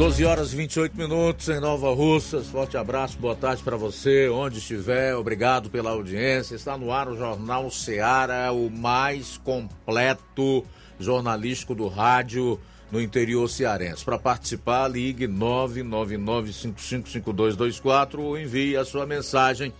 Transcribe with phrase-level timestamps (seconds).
[0.00, 2.46] 12 horas e 28 minutos em Nova Russas.
[2.46, 5.14] Forte abraço, boa tarde para você, onde estiver.
[5.14, 6.54] Obrigado pela audiência.
[6.54, 10.64] Está no ar o Jornal Seara, o mais completo
[10.98, 12.58] jornalístico do rádio
[12.90, 14.02] no interior cearense.
[14.02, 19.70] Para participar, ligue 999555224 ou envie a sua mensagem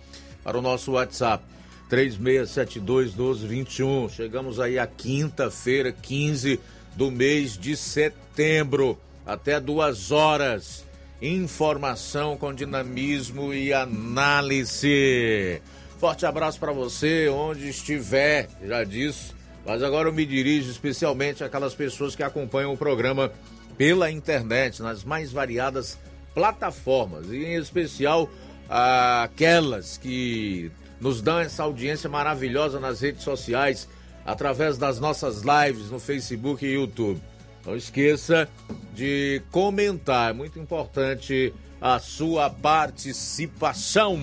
[0.43, 1.43] para o nosso WhatsApp
[1.89, 4.07] 36721221.
[4.11, 6.59] Chegamos aí à quinta-feira, 15
[6.95, 10.85] do mês de setembro até duas horas.
[11.21, 15.61] Informação com dinamismo e análise.
[15.99, 19.33] Forte abraço para você, onde estiver, já disse.
[19.65, 23.31] Mas agora eu me dirijo especialmente àquelas pessoas que acompanham o programa
[23.77, 25.99] pela internet, nas mais variadas
[26.33, 28.29] plataformas, e em especial
[28.67, 33.87] aquelas que nos dão essa audiência maravilhosa nas redes sociais,
[34.25, 37.21] através das nossas lives no Facebook e YouTube.
[37.65, 38.49] Não esqueça
[38.93, 44.19] de comentar, é muito importante a sua participação.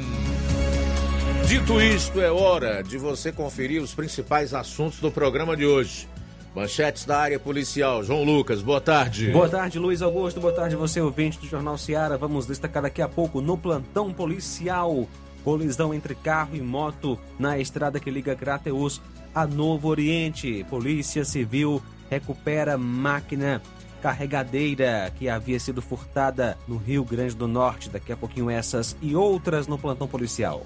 [1.47, 6.09] Dito isto, é hora de você conferir os principais assuntos do programa de hoje.
[6.55, 8.03] Manchetes da área policial.
[8.03, 9.31] João Lucas, boa tarde.
[9.31, 10.41] Boa tarde, Luiz Augusto.
[10.41, 12.19] Boa tarde, você ouvinte do Jornal Seara.
[12.19, 15.07] Vamos destacar daqui a pouco no plantão policial.
[15.45, 19.01] Colisão entre carro e moto na estrada que liga Crateus
[19.35, 20.67] a Novo Oriente.
[20.69, 23.63] Polícia Civil recupera máquina
[24.01, 27.91] carregadeira que havia sido furtada no Rio Grande do Norte.
[27.91, 30.65] Daqui a pouquinho essas e outras no plantão policial.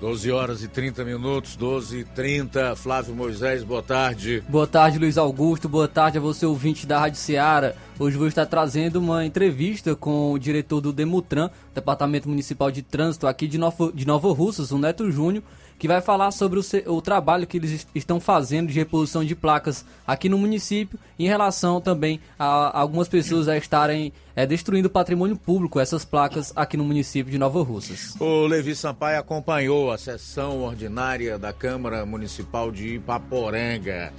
[0.00, 2.74] 12 horas e 30 minutos, 12 e 30.
[2.74, 4.42] Flávio Moisés, boa tarde.
[4.48, 5.68] Boa tarde, Luiz Augusto.
[5.68, 7.74] Boa tarde a você, ouvinte da Rádio Ceará.
[7.98, 13.26] Hoje vou estar trazendo uma entrevista com o diretor do Demutran, Departamento Municipal de Trânsito
[13.26, 15.44] aqui de Novo, de Nova Russas, o Neto Júnior,
[15.80, 16.62] que vai falar sobre o,
[16.94, 21.80] o, trabalho que eles estão fazendo de reposição de placas aqui no município, em relação
[21.80, 26.84] também a, algumas pessoas a estarem é, destruindo o patrimônio público, essas placas aqui no
[26.84, 28.14] município de Nova Russas.
[28.20, 34.12] O Levi Sampaio acompanhou a sessão ordinária da Câmara Municipal de Ipaporanga.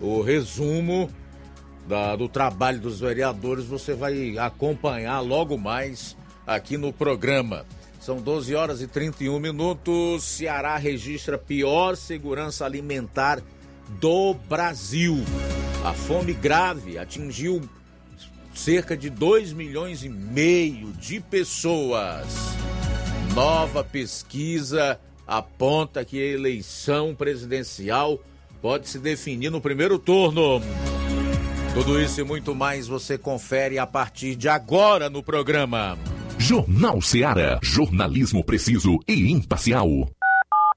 [0.00, 1.10] O resumo
[1.88, 7.66] da, do trabalho dos vereadores você vai acompanhar logo mais aqui no programa.
[8.08, 10.24] São 12 horas e 31 minutos.
[10.24, 13.38] Ceará registra pior segurança alimentar
[14.00, 15.18] do Brasil.
[15.84, 17.60] A fome grave atingiu
[18.54, 22.28] cerca de 2 milhões e meio de pessoas.
[23.34, 28.18] Nova pesquisa aponta que a eleição presidencial
[28.62, 30.62] pode se definir no primeiro turno.
[31.74, 35.98] Tudo isso e muito mais você confere a partir de agora no programa.
[36.48, 37.60] Jornal Seara.
[37.62, 39.86] Jornalismo preciso e imparcial.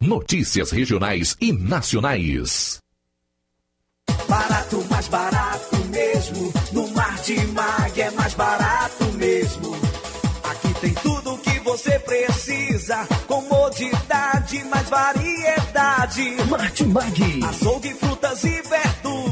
[0.02, 2.78] Notícias regionais e nacionais.
[4.28, 6.54] Barato, mais barato mesmo.
[6.74, 9.74] No Mar de Mag é mais barato mesmo.
[10.44, 13.08] Aqui tem tudo o que você precisa.
[13.26, 16.36] Comodidade, mais variedade.
[16.50, 17.46] Martimag.
[17.46, 19.01] Açougue, frutas e verduras.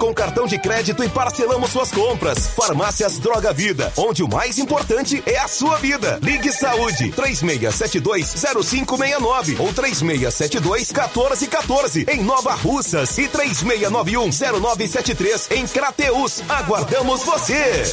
[0.00, 2.46] com cartão de crédito e parcelamos suas compras.
[2.48, 6.18] Farmácias Droga Vida, onde o mais importante é a sua vida.
[6.22, 16.40] Ligue Saúde 36720569 ou 36721414 em Nova Russas e 36910973 em Crateus.
[16.48, 17.84] Aguardamos você.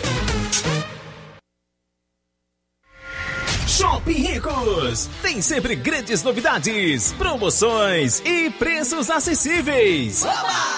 [3.68, 10.24] Shopping Ricos tem sempre grandes novidades, promoções e preços acessíveis.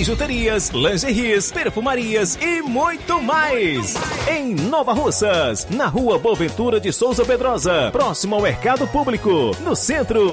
[0.00, 3.94] bijuterias, lingeries, perfumarias e muito mais.
[4.26, 10.32] Em Nova Russas, na rua Boaventura de Souza Pedrosa, próximo ao Mercado Público, no centro.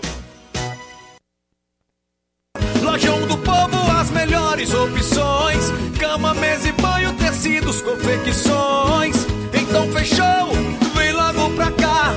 [2.81, 9.17] Lojão do Povo, as melhores opções: cama, mesa e banho, tecidos, confecções.
[9.53, 10.53] Então fechou,
[10.95, 12.13] vem logo pra cá.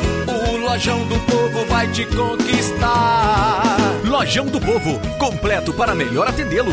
[0.53, 3.81] O Lojão do Povo vai te conquistar.
[4.05, 6.73] Lojão do Povo, completo para melhor atendê-lo.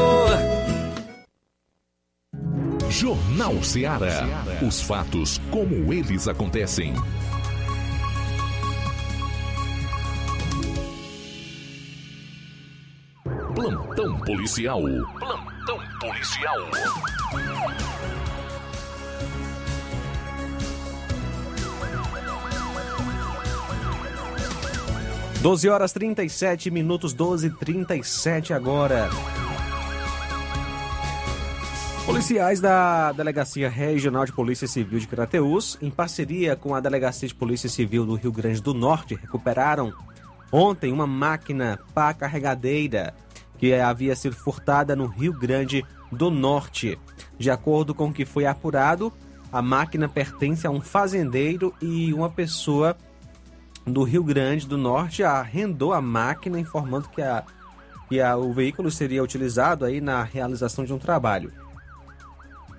[2.91, 4.27] Jornal Ceará.
[4.61, 6.93] Os fatos como eles acontecem.
[13.55, 14.81] Plantão policial.
[15.17, 16.57] Plantão policial.
[25.41, 29.09] 12 horas 37 minutos, 12 e 37 agora.
[32.11, 37.33] Policiais da Delegacia Regional de Polícia Civil de Crateús, em parceria com a Delegacia de
[37.33, 39.93] Polícia Civil do Rio Grande do Norte, recuperaram
[40.51, 43.13] ontem uma máquina pá carregadeira
[43.57, 46.99] que havia sido furtada no Rio Grande do Norte.
[47.37, 49.11] De acordo com o que foi apurado,
[49.49, 52.97] a máquina pertence a um fazendeiro e uma pessoa
[53.85, 57.45] do Rio Grande do Norte arrendou a máquina informando que, a,
[58.09, 61.60] que a, o veículo seria utilizado aí na realização de um trabalho.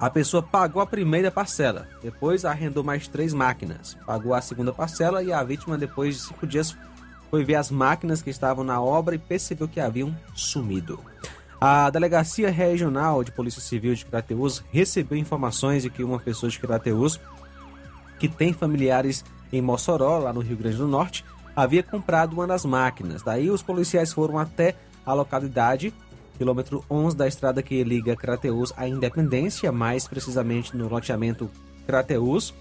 [0.02, 5.22] A pessoa pagou a primeira parcela, depois arrendou mais três máquinas, pagou a segunda parcela
[5.22, 6.76] e a vítima, depois de cinco dias,
[7.30, 10.98] foi ver as máquinas que estavam na obra e percebeu que haviam sumido.
[11.60, 16.58] A Delegacia Regional de Polícia Civil de Crateus recebeu informações de que uma pessoa de
[16.58, 17.20] Crateus,
[18.18, 22.64] que tem familiares em Mossoró, lá no Rio Grande do Norte, havia comprado uma das
[22.64, 23.22] máquinas.
[23.22, 24.74] Daí os policiais foram até
[25.06, 25.94] a localidade
[26.36, 31.50] quilômetro 11 da estrada que liga Crateus à Independência, mais precisamente no loteamento
[31.86, 32.54] Crateus,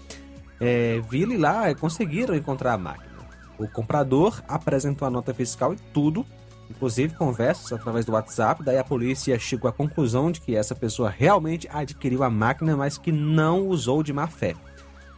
[0.60, 3.12] é, e lá é, conseguiram encontrar a máquina.
[3.58, 6.24] O comprador apresentou a nota fiscal e tudo,
[6.70, 8.62] inclusive conversas através do WhatsApp.
[8.62, 12.98] Daí a polícia chegou à conclusão de que essa pessoa realmente adquiriu a máquina, mas
[12.98, 14.54] que não usou de má fé.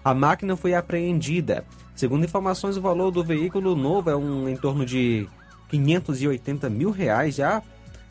[0.04, 1.64] A máquina foi apreendida.
[1.94, 5.28] Segundo informações, o valor do veículo novo é um em torno de
[5.70, 7.62] 580 mil reais, já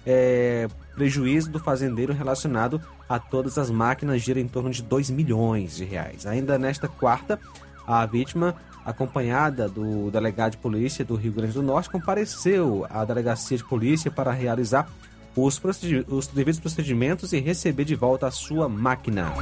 [0.06, 5.76] é, prejuízo do fazendeiro relacionado a todas as máquinas gira em torno de 2 milhões
[5.76, 6.26] de reais.
[6.26, 7.40] Ainda nesta quarta,
[7.86, 8.56] a vítima,
[8.86, 14.12] acompanhada do delegado de polícia do Rio Grande do Norte, compareceu à delegacia de polícia
[14.12, 14.88] para realizar
[15.36, 15.60] os,
[16.08, 19.34] os devidos procedimentos e receber de volta a sua máquina.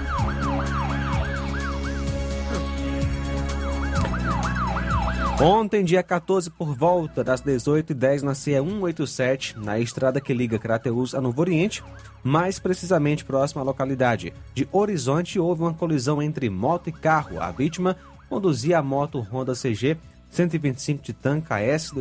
[5.44, 11.16] Ontem, dia 14, por volta das 18h10, na CE 187, na estrada que liga Crateus
[11.16, 11.84] a Novo Oriente,
[12.24, 17.42] mais precisamente próxima à localidade de Horizonte, houve uma colisão entre moto e carro.
[17.42, 17.98] A vítima
[18.30, 19.98] conduzia a moto Honda CG
[20.30, 21.92] 125 Titan KS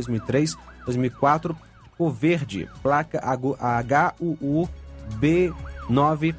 [0.85, 1.55] 2003-2004,
[1.97, 3.19] cor verde, placa
[4.19, 4.69] HUU
[5.19, 6.35] B9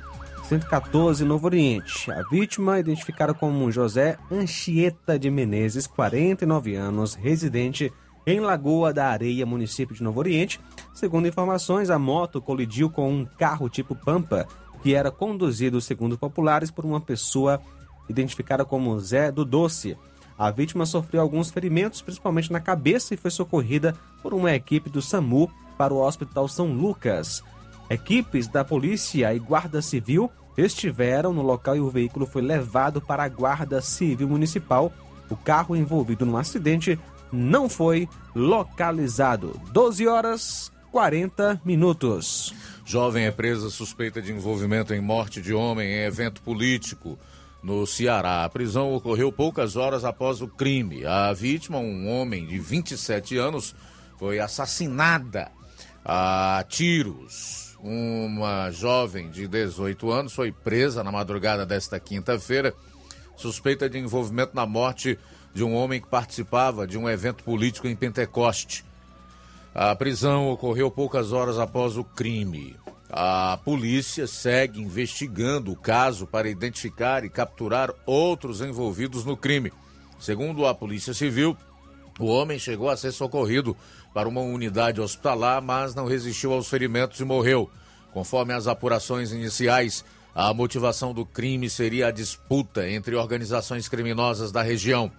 [0.53, 2.13] 114, Novo Oriente.
[2.13, 7.91] A vítima, identificada como José Anchieta de Menezes, 49 anos, residente
[8.27, 10.61] em Lagoa da Areia, município de Novo Oriente.
[10.93, 14.47] Segundo informações, a moto colidiu com um carro tipo Pampa,
[14.83, 17.59] que era conduzido, segundo populares, por uma pessoa
[18.07, 19.97] identificada como Zé do Doce.
[20.37, 25.01] A vítima sofreu alguns ferimentos, principalmente na cabeça, e foi socorrida por uma equipe do
[25.01, 27.43] SAMU para o Hospital São Lucas.
[27.89, 33.25] Equipes da polícia e guarda civil estiveram no local e o veículo foi levado para
[33.25, 34.93] a guarda civil municipal.
[35.31, 36.99] O carro envolvido no acidente
[37.33, 39.59] não foi localizado.
[39.73, 42.53] 12 horas 40 minutos.
[42.85, 47.19] Jovem é presa suspeita de envolvimento em morte de homem em evento político
[47.63, 48.45] no Ceará.
[48.45, 51.07] A prisão ocorreu poucas horas após o crime.
[51.07, 53.75] A vítima, um homem de 27 anos,
[54.19, 55.51] foi assassinada
[56.05, 62.73] a tiros uma jovem de 18 anos foi presa na madrugada desta quinta-feira,
[63.37, 65.19] suspeita de envolvimento na morte
[65.53, 68.85] de um homem que participava de um evento político em Pentecoste.
[69.75, 72.77] A prisão ocorreu poucas horas após o crime.
[73.11, 79.73] A polícia segue investigando o caso para identificar e capturar outros envolvidos no crime.
[80.19, 81.57] Segundo a Polícia Civil,
[82.19, 83.77] o homem chegou a ser socorrido
[84.13, 87.71] para uma unidade hospitalar, mas não resistiu aos ferimentos e morreu.
[88.13, 90.05] Conforme as apurações iniciais,
[90.35, 95.11] a motivação do crime seria a disputa entre organizações criminosas da região.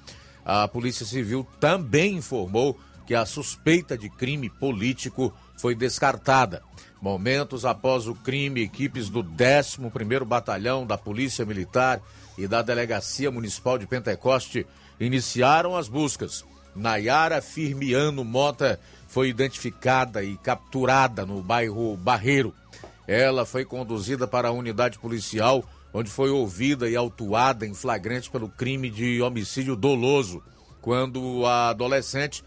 [0.45, 6.61] A Polícia Civil também informou que a suspeita de crime político foi descartada.
[7.01, 12.01] Momentos após o crime, equipes do 11º Batalhão da Polícia Militar
[12.37, 14.65] e da Delegacia Municipal de Pentecoste
[14.99, 16.45] iniciaram as buscas.
[16.75, 22.53] Nayara Firmiano Mota foi identificada e capturada no bairro Barreiro.
[23.07, 25.63] Ela foi conduzida para a unidade policial,
[25.93, 30.41] onde foi ouvida e autuada em flagrante pelo crime de homicídio doloso,
[30.81, 32.43] quando a adolescente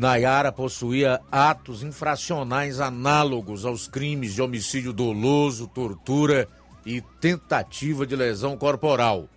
[0.00, 6.48] Nayara possuía atos infracionais análogos aos crimes de homicídio doloso, tortura
[6.86, 9.28] e tentativa de lesão corporal.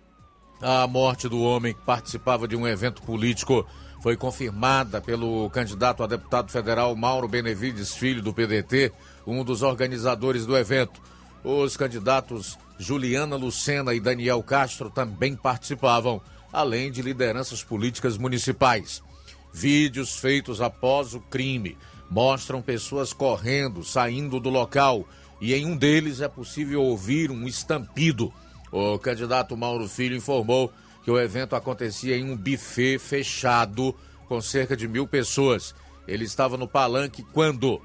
[0.62, 3.66] A morte do homem que participava de um evento político
[4.04, 8.92] foi confirmada pelo candidato a deputado federal Mauro Benevides Filho, do PDT,
[9.26, 11.00] um dos organizadores do evento.
[11.42, 16.20] Os candidatos Juliana Lucena e Daniel Castro também participavam,
[16.52, 19.02] além de lideranças políticas municipais.
[19.50, 21.74] Vídeos feitos após o crime
[22.10, 25.08] mostram pessoas correndo, saindo do local,
[25.40, 28.30] e em um deles é possível ouvir um estampido.
[28.70, 30.70] O candidato Mauro Filho informou
[31.04, 33.94] que o evento acontecia em um buffet fechado
[34.26, 35.74] com cerca de mil pessoas.
[36.08, 37.80] Ele estava no palanque quando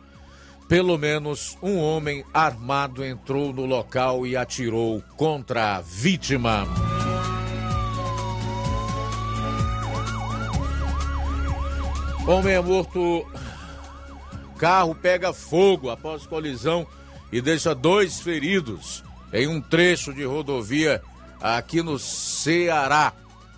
[0.69, 6.65] pelo menos um homem armado entrou no local e atirou contra a vítima.
[12.27, 13.25] Homem é morto.
[14.57, 16.85] Carro pega fogo após colisão
[17.31, 21.01] e deixa dois feridos em um trecho de rodovia
[21.41, 23.13] aqui no Ceará.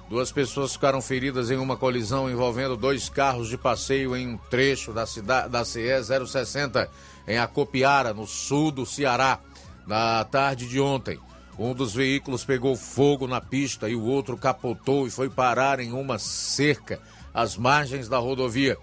[0.10, 4.92] Duas pessoas ficaram feridas em uma colisão envolvendo dois carros de passeio em um trecho
[4.92, 6.90] da, cidade, da CE 060
[7.28, 9.40] em Acopiara, no sul do Ceará,
[9.88, 11.18] na tarde de ontem.
[11.58, 15.92] Um dos veículos pegou fogo na pista e o outro capotou e foi parar em
[15.94, 17.00] uma cerca
[17.34, 18.78] às margens da rodovia.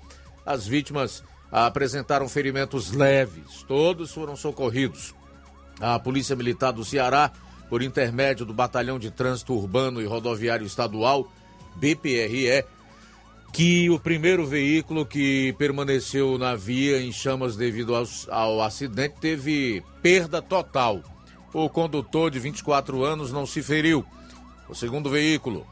[0.47, 5.15] As vítimas apresentaram ferimentos leves, todos foram socorridos.
[5.81, 7.33] A Polícia Militar do Ceará,
[7.69, 11.31] por intermédio do Batalhão de Trânsito Urbano e Rodoviário Estadual,
[11.77, 12.65] BPRE,
[13.53, 19.83] que o primeiro veículo que permaneceu na via em chamas devido ao, ao acidente teve
[20.03, 21.03] perda total.
[21.53, 24.05] O condutor de 24 anos não se feriu.
[24.69, 25.67] O segundo veículo,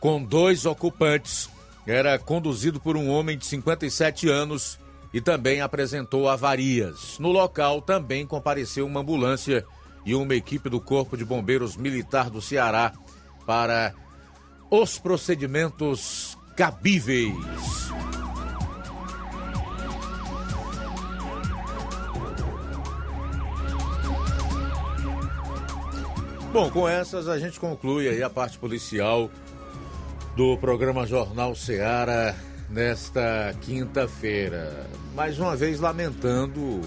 [0.00, 1.48] com dois ocupantes,
[1.86, 4.78] era conduzido por um homem de 57 anos
[5.14, 7.18] e também apresentou avarias.
[7.20, 9.64] No local também compareceu uma ambulância
[10.06, 12.92] e uma equipe do Corpo de Bombeiros Militar do Ceará
[13.44, 13.92] para
[14.70, 17.34] os procedimentos cabíveis.
[26.52, 29.28] Bom, com essas a gente conclui aí a parte policial
[30.36, 32.34] do programa Jornal Seara
[32.70, 34.86] nesta quinta-feira.
[35.14, 36.80] Mais uma vez lamentando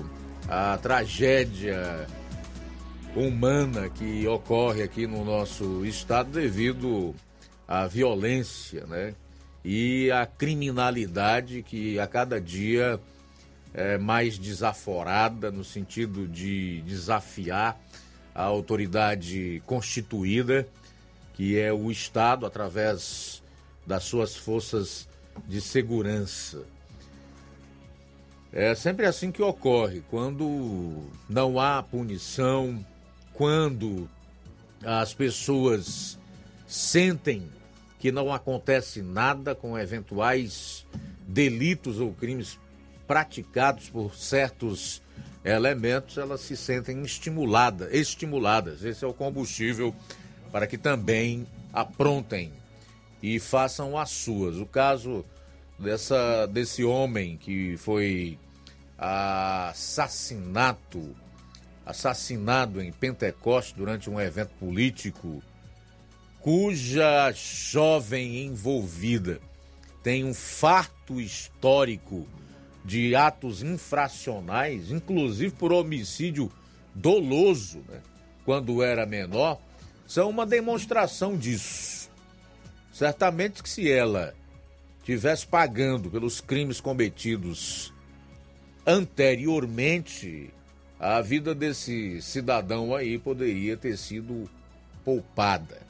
[0.47, 2.07] a tragédia
[3.15, 7.15] humana que ocorre aqui no nosso estado devido
[7.67, 9.15] à violência, né?
[9.63, 12.99] E à criminalidade que a cada dia
[13.73, 17.79] é mais desaforada no sentido de desafiar
[18.33, 20.67] a autoridade constituída,
[21.33, 23.43] que é o Estado através
[23.85, 25.07] das suas forças
[25.47, 26.63] de segurança.
[28.51, 32.83] É sempre assim que ocorre, quando não há punição,
[33.39, 34.07] quando
[34.83, 36.19] as pessoas
[36.67, 37.47] sentem
[37.97, 40.85] que não acontece nada com eventuais
[41.25, 42.59] delitos ou crimes
[43.07, 45.01] praticados por certos
[45.41, 48.83] elementos, elas se sentem estimuladas, estimuladas.
[48.83, 49.95] Esse é o combustível
[50.51, 52.51] para que também aprontem
[53.23, 54.57] e façam as suas.
[54.57, 55.23] O caso
[55.79, 58.37] dessa desse homem que foi
[58.97, 61.15] assassinato
[61.89, 65.41] assassinado em Pentecoste durante um evento político,
[66.39, 69.41] cuja jovem envolvida
[70.03, 72.27] tem um farto histórico
[72.85, 76.51] de atos infracionais, inclusive por homicídio
[76.93, 78.01] doloso, né,
[78.45, 79.59] quando era menor,
[80.07, 82.09] são uma demonstração disso.
[82.91, 84.35] Certamente que se ela
[85.03, 87.91] tivesse pagando pelos crimes cometidos
[88.85, 90.53] anteriormente,
[90.99, 94.49] a vida desse cidadão aí poderia ter sido
[95.05, 95.81] poupada.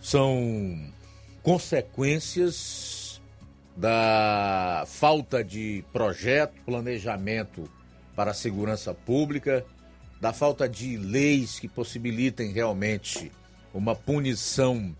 [0.00, 0.92] São
[1.42, 3.20] consequências
[3.76, 7.68] da falta de projeto, planejamento
[8.14, 9.64] para a segurança pública,
[10.20, 13.32] da falta de leis que possibilitem realmente
[13.72, 14.94] uma punição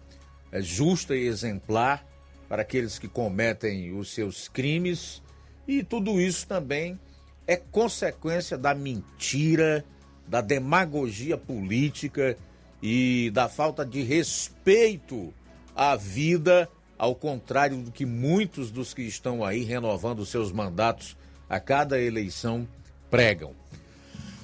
[0.50, 2.05] é, justa e exemplar
[2.48, 5.22] para aqueles que cometem os seus crimes.
[5.70, 6.98] E tudo isso também
[7.46, 9.85] é consequência da mentira,
[10.26, 12.37] da demagogia política
[12.83, 15.33] e da falta de respeito
[15.72, 21.16] à vida, ao contrário do que muitos dos que estão aí renovando seus mandatos
[21.48, 22.66] a cada eleição
[23.09, 23.52] pregam.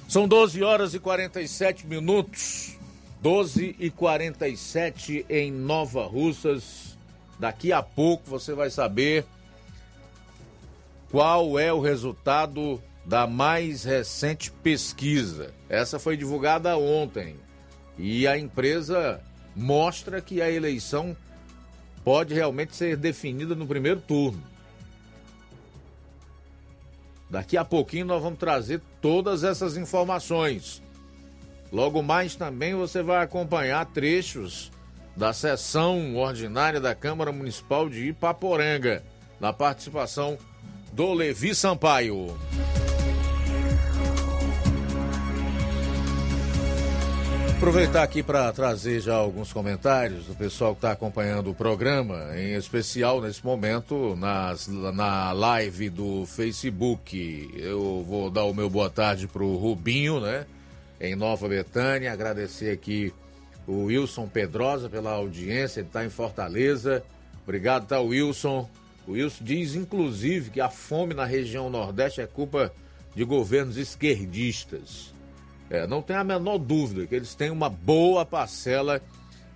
[0.07, 2.77] São 12 horas e 47 minutos.
[3.21, 6.97] 12 e 47 em Nova Russas.
[7.37, 9.25] Daqui a pouco você vai saber
[11.11, 15.53] qual é o resultado da mais recente pesquisa.
[15.69, 17.35] Essa foi divulgada ontem
[17.97, 19.21] e a empresa
[19.55, 21.15] mostra que a eleição
[22.03, 24.43] pode realmente ser definida no primeiro turno.
[27.29, 30.81] Daqui a pouquinho nós vamos trazer todas essas informações.
[31.71, 34.71] Logo mais também você vai acompanhar trechos
[35.15, 39.03] da sessão ordinária da Câmara Municipal de Ipaporanga,
[39.39, 40.37] na participação
[40.97, 42.35] do Levi Sampaio.
[47.55, 52.55] Aproveitar aqui para trazer já alguns comentários do pessoal que está acompanhando o programa, em
[52.55, 57.47] especial nesse momento nas, na live do Facebook.
[57.55, 60.47] Eu vou dar o meu boa tarde para o Rubinho, né?
[60.99, 62.11] Em Nova Betânia.
[62.11, 63.13] Agradecer aqui
[63.67, 67.03] o Wilson Pedrosa pela audiência, ele está em Fortaleza.
[67.43, 68.67] Obrigado, tá, Wilson.
[69.07, 72.73] O Wilson diz, inclusive, que a fome na região Nordeste é culpa
[73.15, 75.13] de governos esquerdistas.
[75.69, 79.01] É, não tem a menor dúvida que eles têm uma boa parcela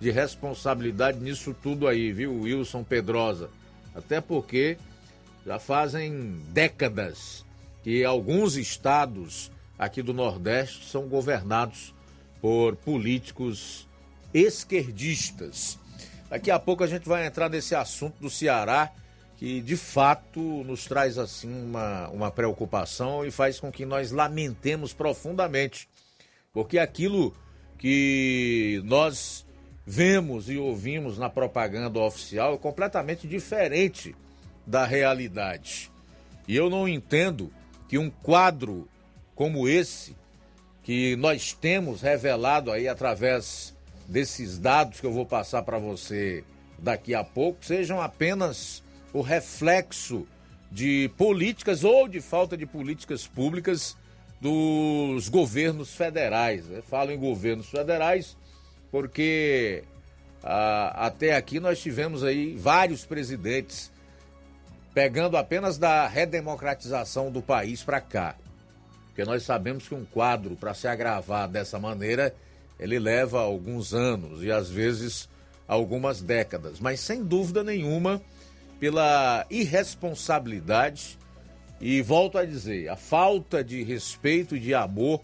[0.00, 3.50] de responsabilidade nisso tudo aí, viu, Wilson Pedrosa?
[3.94, 4.78] Até porque
[5.44, 7.44] já fazem décadas
[7.82, 11.94] que alguns estados aqui do Nordeste são governados
[12.40, 13.88] por políticos
[14.32, 15.78] esquerdistas.
[16.30, 18.90] Daqui a pouco a gente vai entrar nesse assunto do Ceará,
[19.42, 24.92] que de fato nos traz assim uma, uma preocupação e faz com que nós lamentemos
[24.92, 25.88] profundamente
[26.52, 27.34] porque aquilo
[27.76, 29.44] que nós
[29.84, 34.14] vemos e ouvimos na propaganda oficial é completamente diferente
[34.64, 35.90] da realidade.
[36.46, 37.52] E eu não entendo
[37.88, 38.88] que um quadro
[39.34, 40.14] como esse,
[40.84, 43.74] que nós temos revelado aí através
[44.06, 46.44] desses dados que eu vou passar para você
[46.78, 50.26] daqui a pouco, sejam apenas o reflexo
[50.70, 53.96] de políticas ou de falta de políticas públicas
[54.40, 56.68] dos governos federais.
[56.70, 58.36] Eu falo em governos federais
[58.90, 59.84] porque
[60.42, 63.92] ah, até aqui nós tivemos aí vários presidentes
[64.92, 68.34] pegando apenas da redemocratização do país para cá.
[69.06, 72.34] Porque nós sabemos que um quadro, para se agravar dessa maneira,
[72.78, 75.28] ele leva alguns anos e às vezes
[75.68, 76.80] algumas décadas.
[76.80, 78.20] Mas sem dúvida nenhuma,
[78.82, 81.16] pela irresponsabilidade
[81.80, 85.20] e volto a dizer, a falta de respeito e de amor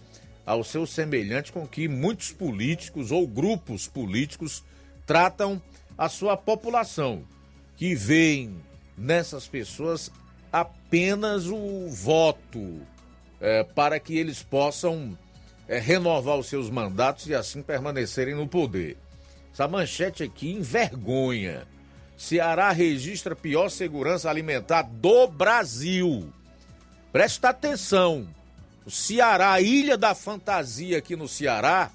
[0.46, 4.62] ao seu semelhante com que muitos políticos ou grupos políticos
[5.04, 5.60] tratam
[5.98, 7.24] a sua população,
[7.76, 8.62] que veem
[8.96, 10.08] nessas pessoas
[10.52, 12.80] apenas o voto
[13.40, 15.18] é, para que eles possam
[15.66, 18.96] é, renovar os seus mandatos e assim permanecerem no poder.
[19.52, 21.66] Essa manchete aqui envergonha.
[22.18, 26.32] Ceará registra pior segurança alimentar do Brasil.
[27.12, 28.28] Presta atenção.
[28.84, 31.92] O Ceará, Ilha da Fantasia aqui no Ceará,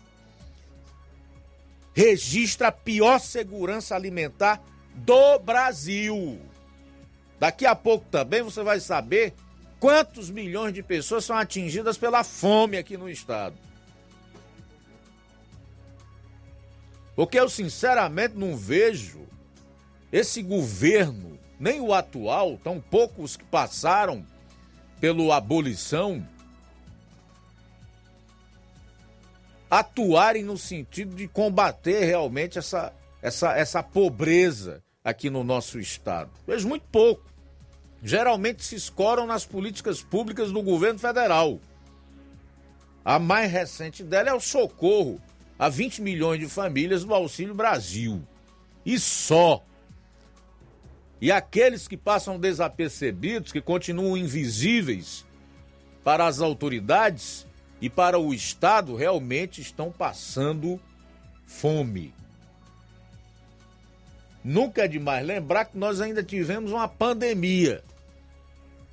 [1.93, 4.63] registra a pior segurança alimentar
[4.95, 6.39] do Brasil.
[7.37, 9.33] Daqui a pouco também você vai saber
[9.77, 13.57] quantos milhões de pessoas são atingidas pela fome aqui no estado.
[17.13, 19.32] Porque eu sinceramente não vejo
[20.13, 24.25] esse governo, nem o atual, tão poucos que passaram,
[25.01, 26.25] pelo abolição
[29.69, 36.29] atuarem no sentido de combater realmente essa, essa, essa pobreza aqui no nosso estado.
[36.45, 37.25] Vejo muito pouco.
[38.03, 41.59] Geralmente se escoram nas políticas públicas do governo federal.
[43.03, 45.19] A mais recente dela é o socorro
[45.57, 48.21] a 20 milhões de famílias do Auxílio Brasil.
[48.85, 49.63] E só.
[51.21, 55.25] E aqueles que passam desapercebidos, que continuam invisíveis
[56.03, 57.47] para as autoridades
[57.79, 60.79] e para o Estado, realmente estão passando
[61.45, 62.13] fome.
[64.43, 67.81] Nunca é demais lembrar que nós ainda tivemos uma pandemia,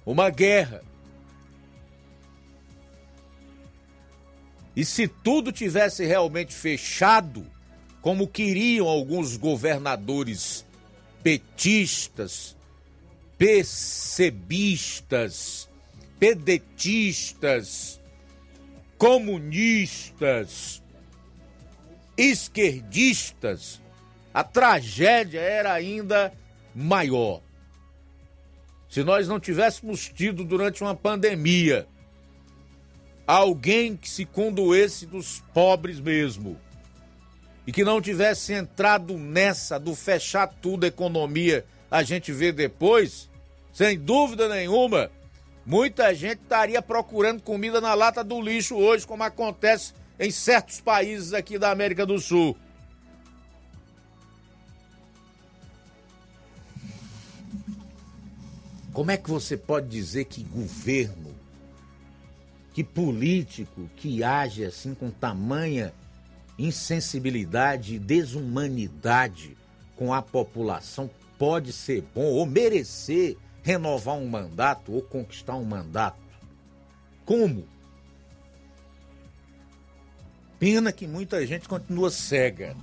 [0.06, 0.82] uma guerra.
[4.76, 7.44] E se tudo tivesse realmente fechado,
[8.00, 10.64] como queriam alguns governadores
[11.22, 12.56] petistas,
[13.38, 15.68] percebistas,
[16.18, 18.00] pedetistas,
[18.98, 20.82] comunistas,
[22.16, 23.80] esquerdistas,
[24.32, 26.32] a tragédia era ainda
[26.74, 27.42] maior.
[28.88, 31.88] Se nós não tivéssemos tido durante uma pandemia
[33.26, 36.58] alguém que se condoesse dos pobres mesmo,
[37.66, 43.28] e que não tivesse entrado nessa do fechar tudo, economia, a gente vê depois,
[43.72, 45.10] sem dúvida nenhuma,
[45.64, 51.32] muita gente estaria procurando comida na lata do lixo hoje, como acontece em certos países
[51.32, 52.56] aqui da América do Sul.
[58.92, 61.34] Como é que você pode dizer que governo,
[62.74, 65.92] que político que age assim com tamanha
[66.64, 69.56] insensibilidade e desumanidade
[69.96, 76.18] com a população pode ser bom ou merecer renovar um mandato ou conquistar um mandato?
[77.24, 77.66] Como?
[80.60, 82.76] pena que muita gente continua cega.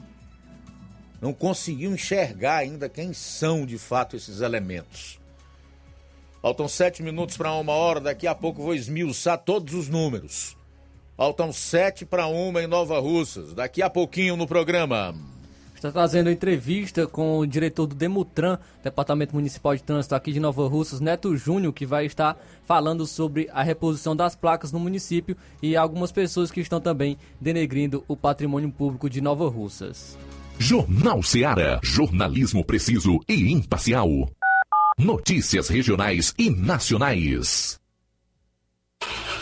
[1.22, 5.20] Não conseguiu enxergar ainda quem são de fato esses elementos.
[6.42, 10.57] Faltam sete minutos para uma hora, daqui a pouco vou esmiuçar todos os números.
[11.18, 15.16] Faltam sete para uma em Nova Russas, daqui a pouquinho no programa.
[15.74, 20.68] Está trazendo entrevista com o diretor do Demutran, Departamento Municipal de Trânsito aqui de Nova
[20.68, 25.76] Russas, Neto Júnior, que vai estar falando sobre a reposição das placas no município e
[25.76, 30.16] algumas pessoas que estão também denegrindo o patrimônio público de Nova Russas.
[30.60, 31.80] Jornal Seara.
[31.82, 34.08] Jornalismo preciso e imparcial.
[35.00, 37.80] Notícias regionais e nacionais.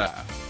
[0.00, 0.49] Yeah.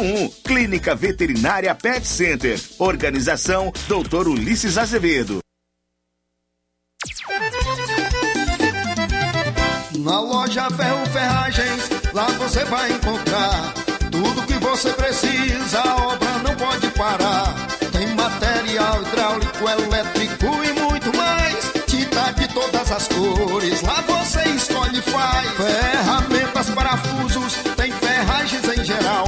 [0.01, 0.33] 981658401.
[0.43, 2.59] Clínica Veterinária Pet Center.
[2.79, 4.27] Organização Dr.
[4.27, 5.39] Ulisses Azevedo.
[9.99, 13.73] Na loja Ferro Ferragens, lá você vai encontrar
[14.11, 17.53] tudo que você precisa, a obra não pode parar.
[17.91, 21.71] Tem material hidráulico, elétrico e muito mais.
[21.85, 25.49] Tinta de todas as cores, lá você escolhe e faz.
[25.51, 29.27] Ferramentas, parafusos, tem ferragens em geral.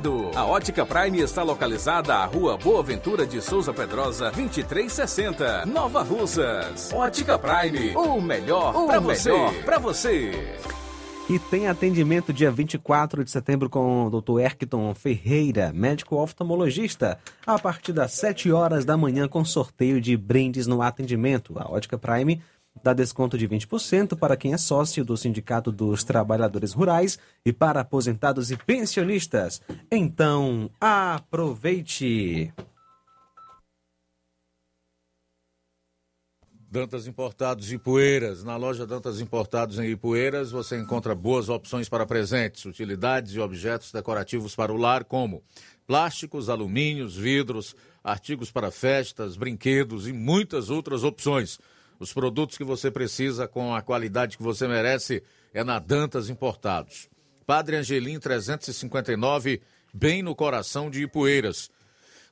[0.35, 6.91] A Ótica Prime está localizada à Rua Boa Ventura de Souza Pedrosa, 2360, Nova Russas.
[6.91, 9.31] Ótica Prime, o melhor para você.
[9.31, 10.57] melhor Para você.
[11.29, 14.39] E tem atendimento dia 24 de setembro com o Dr.
[14.39, 20.65] Erkton Ferreira, médico oftalmologista, a partir das 7 horas da manhã com sorteio de brindes
[20.65, 21.53] no atendimento.
[21.59, 22.41] A Ótica Prime
[22.83, 27.81] dá desconto de 20% para quem é sócio do Sindicato dos Trabalhadores Rurais e para
[27.81, 29.61] aposentados e pensionistas.
[29.91, 32.53] Então, aproveite!
[36.71, 38.45] Dantas Importados e Ipueiras.
[38.45, 43.91] Na loja Dantas Importados em Ipueiras você encontra boas opções para presentes, utilidades e objetos
[43.91, 45.43] decorativos para o lar, como
[45.85, 51.59] plásticos, alumínios, vidros, artigos para festas, brinquedos e muitas outras opções.
[52.01, 55.21] Os produtos que você precisa com a qualidade que você merece
[55.53, 57.07] é na Dantas Importados.
[57.45, 59.61] Padre Angelim 359,
[59.93, 61.69] bem no coração de Ipueiras.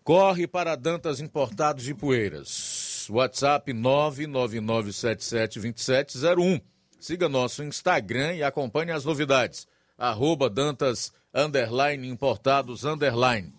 [0.03, 3.07] Corre para Dantas Importados de Ipueiras.
[3.11, 6.63] WhatsApp 999772701.
[6.99, 9.67] Siga nosso Instagram e acompanhe as novidades.
[9.95, 13.53] Arroba Dantas underline Importados underline.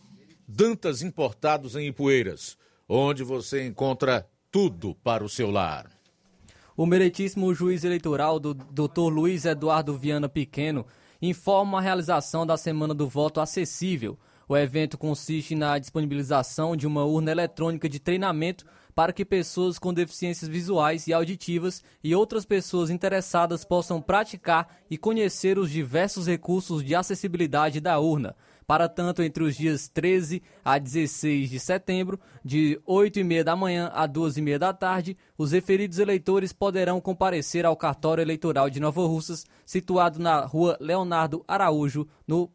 [0.49, 5.99] Dantas Importados em Ipueiras, onde você encontra tudo para o seu lar.
[6.81, 9.12] O meritíssimo juiz eleitoral do Dr.
[9.12, 10.87] Luiz Eduardo Viana Pequeno
[11.21, 14.19] informa a realização da Semana do Voto Acessível.
[14.49, 18.64] O evento consiste na disponibilização de uma urna eletrônica de treinamento
[18.95, 24.97] para que pessoas com deficiências visuais e auditivas e outras pessoas interessadas possam praticar e
[24.97, 28.35] conhecer os diversos recursos de acessibilidade da urna.
[28.70, 33.56] Para tanto, entre os dias 13 a 16 de setembro, de 8 e meia da
[33.56, 38.70] manhã a 2 e meia da tarde, os referidos eleitores poderão comparecer ao cartório eleitoral
[38.70, 42.48] de Nova Russas, situado na rua Leonardo Araújo, no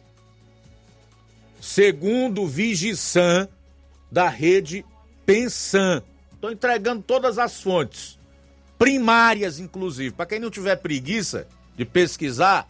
[1.60, 3.50] segundo Vigisan
[4.10, 4.82] da rede
[5.26, 6.02] Pensan.
[6.32, 8.18] Estou entregando todas as fontes,
[8.78, 11.46] primárias inclusive, para quem não tiver preguiça
[11.80, 12.68] de pesquisar,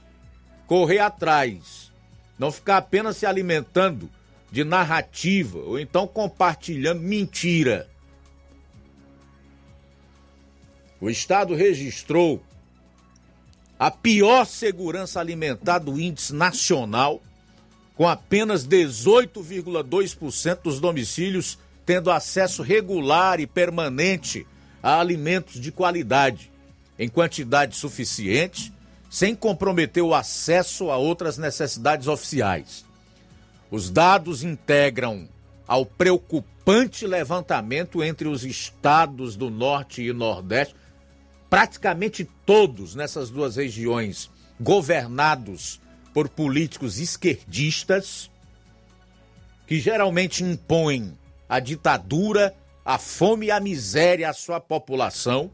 [0.69, 1.91] correr atrás,
[2.39, 4.09] não ficar apenas se alimentando
[4.53, 7.91] de narrativa ou então compartilhando mentira.
[11.01, 12.41] O Estado registrou
[13.77, 17.21] a pior segurança alimentar do índice nacional,
[17.97, 24.47] com apenas 18,2% dos domicílios tendo acesso regular e permanente
[24.81, 26.53] a alimentos de qualidade,
[26.97, 28.73] em quantidade suficiente,
[29.11, 32.85] sem comprometer o acesso a outras necessidades oficiais.
[33.69, 35.29] Os dados integram
[35.67, 40.77] ao preocupante levantamento entre os estados do Norte e Nordeste,
[41.49, 44.31] praticamente todos nessas duas regiões
[44.61, 45.81] governados
[46.15, 48.31] por políticos esquerdistas,
[49.67, 52.55] que geralmente impõem a ditadura,
[52.85, 55.51] a fome e a miséria à sua população,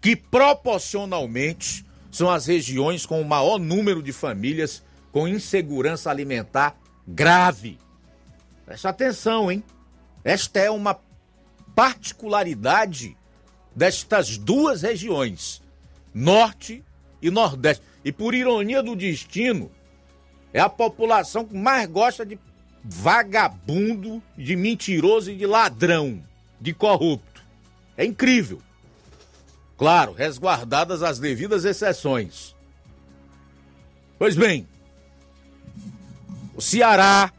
[0.00, 1.83] que proporcionalmente
[2.14, 7.76] são as regiões com o maior número de famílias com insegurança alimentar grave.
[8.64, 9.64] Presta atenção, hein?
[10.22, 10.96] Esta é uma
[11.74, 13.16] particularidade
[13.74, 15.60] destas duas regiões,
[16.14, 16.84] Norte
[17.20, 17.82] e Nordeste.
[18.04, 19.68] E por ironia do destino,
[20.52, 22.38] é a população que mais gosta de
[22.84, 26.22] vagabundo, de mentiroso e de ladrão,
[26.60, 27.42] de corrupto.
[27.96, 28.62] É incrível.
[29.84, 32.56] Claro, resguardadas as devidas exceções.
[34.18, 34.66] Pois bem,
[36.54, 37.30] o Ceará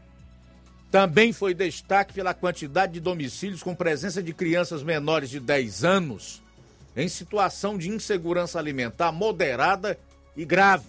[0.88, 6.40] também foi destaque pela quantidade de domicílios com presença de crianças menores de 10 anos
[6.96, 9.98] em situação de insegurança alimentar moderada
[10.36, 10.86] e grave.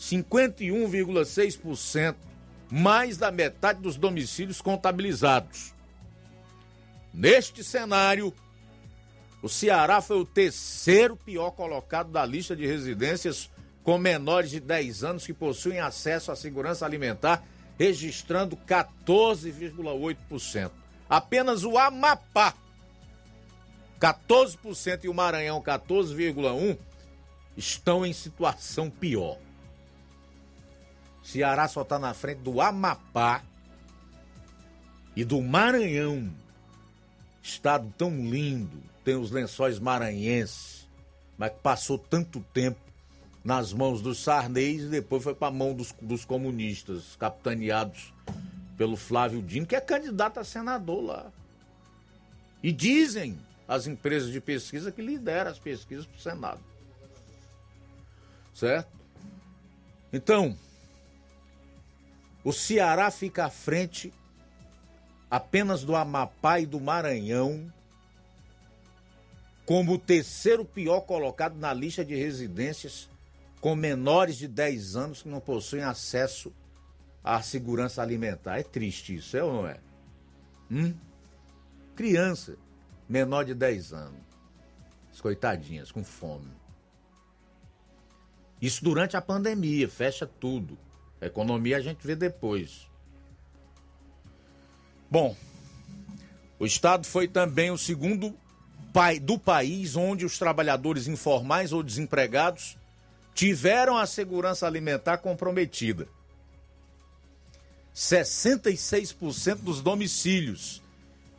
[0.00, 2.14] 51,6%,
[2.70, 5.74] mais da metade dos domicílios contabilizados.
[7.12, 8.32] Neste cenário,
[9.42, 13.50] o Ceará foi o terceiro pior colocado da lista de residências
[13.82, 17.42] com menores de 10 anos que possuem acesso à segurança alimentar,
[17.76, 20.70] registrando 14,8%.
[21.10, 22.54] Apenas o Amapá,
[24.00, 26.78] 14% e o Maranhão, 14,1%,
[27.56, 29.38] estão em situação pior.
[31.22, 33.42] Ceará só está na frente do Amapá
[35.16, 36.32] e do Maranhão.
[37.42, 40.88] Estado tão lindo, tem os lençóis maranhenses,
[41.36, 42.80] mas que passou tanto tempo
[43.44, 48.12] nas mãos dos Sarneis e depois foi para a mão dos, dos comunistas, capitaneados
[48.76, 51.32] pelo Flávio Dino, que é candidato a senador lá.
[52.62, 56.60] E dizem as empresas de pesquisa que lideram as pesquisas para o Senado.
[58.54, 58.88] Certo?
[60.12, 60.56] Então,
[62.44, 64.12] o Ceará fica à frente
[65.30, 67.72] apenas do Amapá e do Maranhão
[69.72, 73.08] como o terceiro pior colocado na lista de residências
[73.58, 76.52] com menores de 10 anos que não possuem acesso
[77.24, 78.58] à segurança alimentar.
[78.58, 79.80] É triste isso, é ou não é?
[80.70, 80.94] Hum?
[81.96, 82.58] Criança,
[83.08, 84.20] menor de 10 anos.
[85.10, 86.52] As coitadinhas, com fome.
[88.60, 90.76] Isso durante a pandemia, fecha tudo.
[91.18, 92.86] A economia a gente vê depois.
[95.10, 95.34] Bom,
[96.58, 98.36] o Estado foi também o segundo
[99.22, 102.76] do país onde os trabalhadores informais ou desempregados
[103.34, 106.08] tiveram a segurança alimentar comprometida.
[107.94, 110.82] 66% dos domicílios,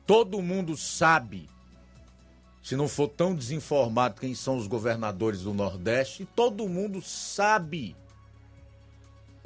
[0.06, 1.48] Todo mundo sabe,
[2.62, 7.96] se não for tão desinformado quem são os governadores do Nordeste, todo mundo sabe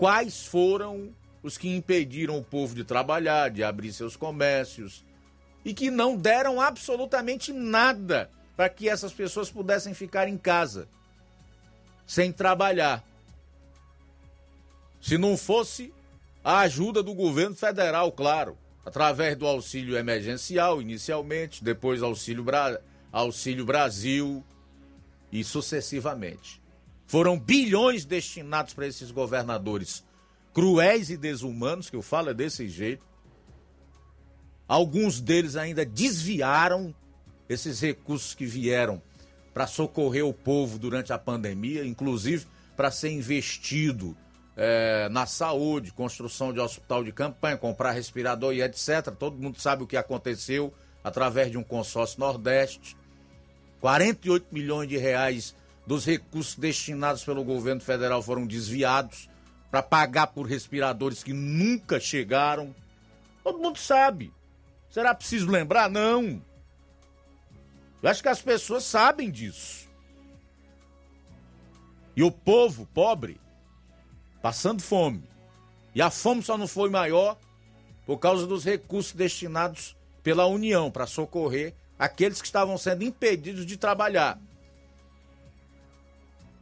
[0.01, 5.05] quais foram os que impediram o povo de trabalhar, de abrir seus comércios
[5.63, 10.89] e que não deram absolutamente nada para que essas pessoas pudessem ficar em casa
[12.07, 13.05] sem trabalhar.
[15.03, 15.93] Se não fosse
[16.43, 22.81] a ajuda do governo federal, claro, através do auxílio emergencial, inicialmente, depois auxílio, Bra...
[23.13, 24.43] auxílio Brasil
[25.31, 26.59] e sucessivamente.
[27.11, 30.05] Foram bilhões destinados para esses governadores
[30.55, 33.05] cruéis e desumanos, que eu falo é desse jeito.
[34.69, 36.95] Alguns deles ainda desviaram
[37.49, 39.03] esses recursos que vieram
[39.53, 42.47] para socorrer o povo durante a pandemia, inclusive
[42.77, 44.17] para ser investido
[44.57, 49.11] é, na saúde, construção de hospital de campanha, comprar respirador e etc.
[49.19, 52.97] Todo mundo sabe o que aconteceu através de um consórcio Nordeste.
[53.81, 55.57] 48 milhões de reais
[55.87, 59.29] dos recursos destinados pelo governo federal foram desviados
[59.71, 62.75] para pagar por respiradores que nunca chegaram.
[63.43, 64.33] Todo mundo sabe.
[64.91, 65.89] Será preciso lembrar?
[65.89, 66.43] Não.
[68.03, 69.89] Eu acho que as pessoas sabem disso.
[72.17, 73.41] E o povo pobre
[74.43, 75.23] passando fome.
[75.95, 77.39] E a fome só não foi maior
[78.07, 83.77] por causa dos recursos destinados pela União para socorrer aqueles que estavam sendo impedidos de
[83.77, 84.39] trabalhar.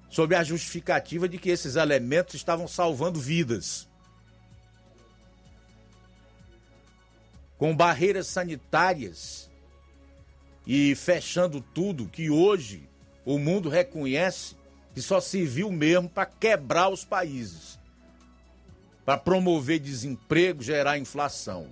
[0.09, 3.89] Sob a justificativa de que esses elementos estavam salvando vidas.
[7.59, 9.51] Com barreiras sanitárias
[10.67, 12.89] e fechando tudo que hoje
[13.25, 14.57] o mundo reconhece
[14.95, 17.79] que só serviu mesmo para quebrar os países,
[19.05, 21.69] para promover desemprego, gerar inflação.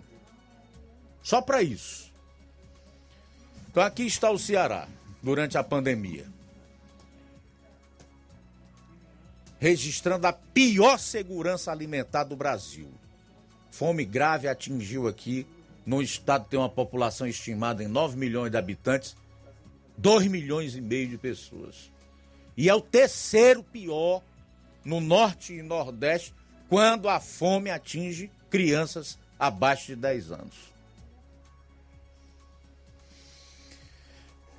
[1.22, 2.12] Só para isso.
[3.68, 4.88] Então aqui está o Ceará
[5.22, 6.35] durante a pandemia.
[9.66, 12.88] Registrando a pior segurança alimentar do Brasil.
[13.68, 15.44] Fome grave atingiu aqui
[15.84, 19.16] no estado que tem uma população estimada em 9 milhões de habitantes,
[19.98, 21.90] 2 milhões e meio de pessoas.
[22.56, 24.22] E é o terceiro pior
[24.84, 26.32] no norte e nordeste
[26.68, 30.54] quando a fome atinge crianças abaixo de 10 anos.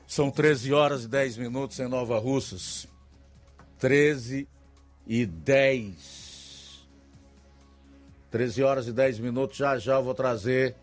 [0.06, 2.90] São 13 horas e 10 minutos em Nova Russas.
[3.80, 4.46] 13
[5.08, 6.88] e 10.
[8.30, 9.58] 13 horas e 10 minutos.
[9.58, 10.76] Já já eu vou trazer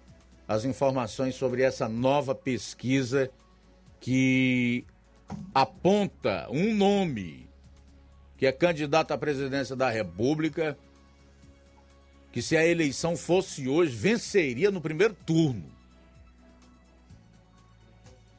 [0.49, 3.31] as informações sobre essa nova pesquisa
[4.01, 4.85] que
[5.55, 7.45] aponta um nome
[8.37, 10.77] que é candidato à presidência da República,
[12.33, 15.65] que se a eleição fosse hoje, venceria no primeiro turno.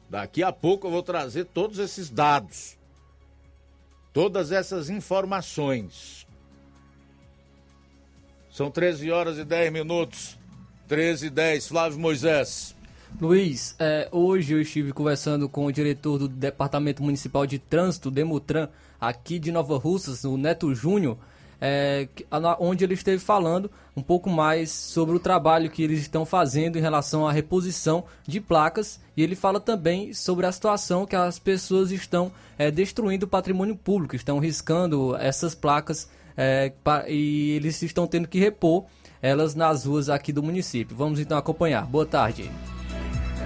[0.08, 2.75] Daqui a pouco eu vou trazer todos esses dados,
[4.16, 6.26] todas essas informações.
[8.50, 10.38] São 13 horas e 10 minutos.
[10.88, 12.74] 13 e 10, Flávio Moisés.
[13.20, 18.70] Luiz, é, hoje eu estive conversando com o diretor do Departamento Municipal de Trânsito, Demutran,
[18.98, 21.18] aqui de Nova Russas, o Neto Júnior,
[21.60, 22.08] é,
[22.58, 26.82] onde ele esteve falando um pouco mais sobre o trabalho que eles estão fazendo em
[26.82, 31.90] relação à reposição de placas e ele fala também sobre a situação que as pessoas
[31.90, 36.72] estão é, destruindo o patrimônio público, estão riscando essas placas é,
[37.08, 38.84] e eles estão tendo que repor
[39.22, 40.96] elas nas ruas aqui do município.
[40.96, 41.86] Vamos então acompanhar.
[41.86, 42.50] Boa tarde.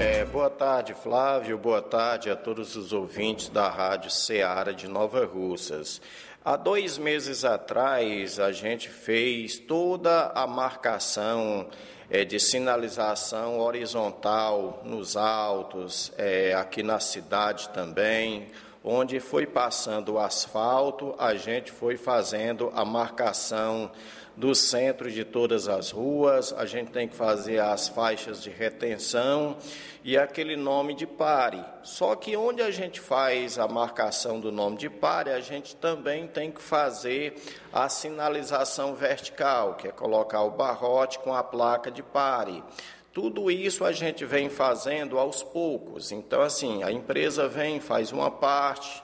[0.00, 1.58] É, boa tarde, Flávio.
[1.58, 6.00] Boa tarde a todos os ouvintes da Rádio Ceará de Nova Russas.
[6.42, 11.68] Há dois meses atrás, a gente fez toda a marcação
[12.08, 18.46] é, de sinalização horizontal nos altos, é, aqui na cidade também,
[18.82, 23.92] onde foi passando o asfalto, a gente foi fazendo a marcação
[24.40, 29.58] do centro de todas as ruas, a gente tem que fazer as faixas de retenção
[30.02, 31.62] e aquele nome de pare.
[31.82, 36.26] Só que onde a gente faz a marcação do nome de pare, a gente também
[36.26, 37.34] tem que fazer
[37.70, 42.64] a sinalização vertical, que é colocar o barrote com a placa de pare.
[43.12, 46.12] Tudo isso a gente vem fazendo aos poucos.
[46.12, 49.02] Então, assim, a empresa vem, faz uma parte,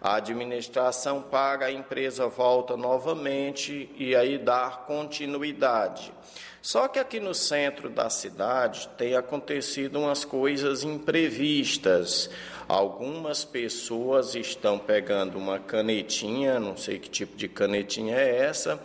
[0.00, 6.12] a administração paga, a empresa volta novamente e aí dá continuidade.
[6.60, 12.28] Só que aqui no centro da cidade tem acontecido umas coisas imprevistas.
[12.68, 18.78] Algumas pessoas estão pegando uma canetinha, não sei que tipo de canetinha é essa,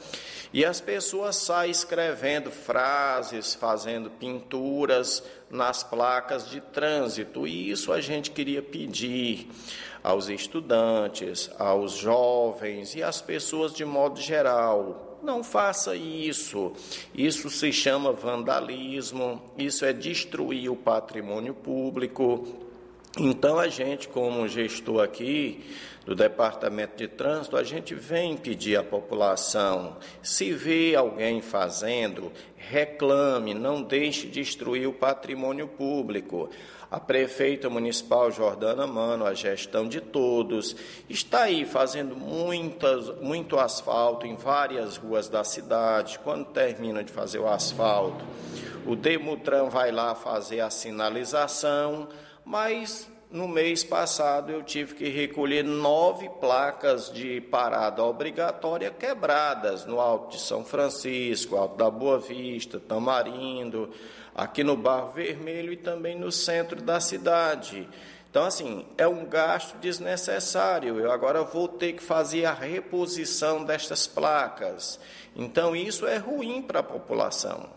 [0.54, 7.46] e as pessoas saem escrevendo frases, fazendo pinturas nas placas de trânsito.
[7.46, 9.50] E isso a gente queria pedir
[10.04, 15.20] aos estudantes, aos jovens e às pessoas de modo geral.
[15.24, 16.74] Não faça isso.
[17.16, 22.46] Isso se chama vandalismo, isso é destruir o patrimônio público.
[23.18, 25.64] Então, a gente, como gestor aqui
[26.06, 33.54] do Departamento de Trânsito, a gente vem pedir à população: se vê alguém fazendo, reclame,
[33.54, 36.50] não deixe destruir o patrimônio público.
[36.94, 40.76] A prefeita municipal Jordana Mano, a gestão de todos,
[41.10, 46.20] está aí fazendo muitas, muito asfalto em várias ruas da cidade.
[46.20, 48.24] Quando termina de fazer o asfalto,
[48.86, 52.10] o Demutran vai lá fazer a sinalização,
[52.46, 60.00] mas no mês passado eu tive que recolher nove placas de parada obrigatória quebradas no
[60.00, 63.90] Alto de São Francisco, Alto da Boa Vista, Tamarindo,
[64.36, 67.88] aqui no Barro Vermelho e também no centro da cidade.
[68.30, 71.00] Então, assim, é um gasto desnecessário.
[71.00, 75.00] Eu agora vou ter que fazer a reposição destas placas.
[75.36, 77.70] Então, isso é ruim para a população.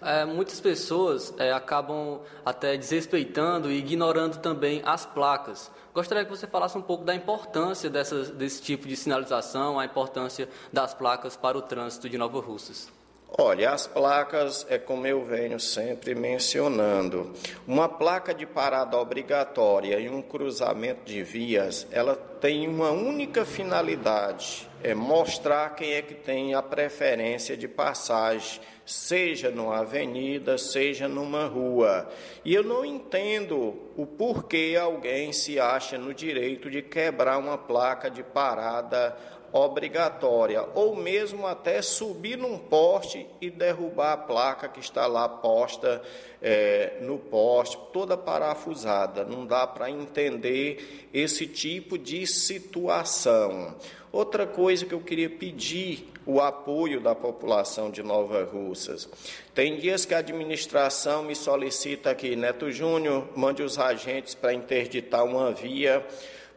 [0.00, 5.70] É, muitas pessoas é, acabam até desrespeitando e ignorando também as placas.
[5.92, 10.48] Gostaria que você falasse um pouco da importância dessas, desse tipo de sinalização, a importância
[10.72, 12.90] das placas para o trânsito de Nova Russas.
[13.38, 17.32] Olha, as placas é como eu venho sempre mencionando.
[17.66, 24.68] Uma placa de parada obrigatória e um cruzamento de vias, ela tem uma única finalidade,
[24.82, 31.46] é mostrar quem é que tem a preferência de passagem, seja numa avenida, seja numa
[31.46, 32.10] rua.
[32.44, 38.10] E eu não entendo o porquê alguém se acha no direito de quebrar uma placa
[38.10, 39.16] de parada
[39.52, 46.02] obrigatória, ou mesmo até subir num poste e derrubar a placa que está lá posta
[46.40, 49.24] é, no poste, toda parafusada.
[49.24, 53.74] Não dá para entender esse tipo de situação.
[54.12, 59.08] Outra coisa que eu queria pedir o apoio da população de Nova Russas.
[59.54, 65.24] Tem dias que a administração me solicita aqui, Neto Júnior, mande os agentes para interditar
[65.24, 66.06] uma via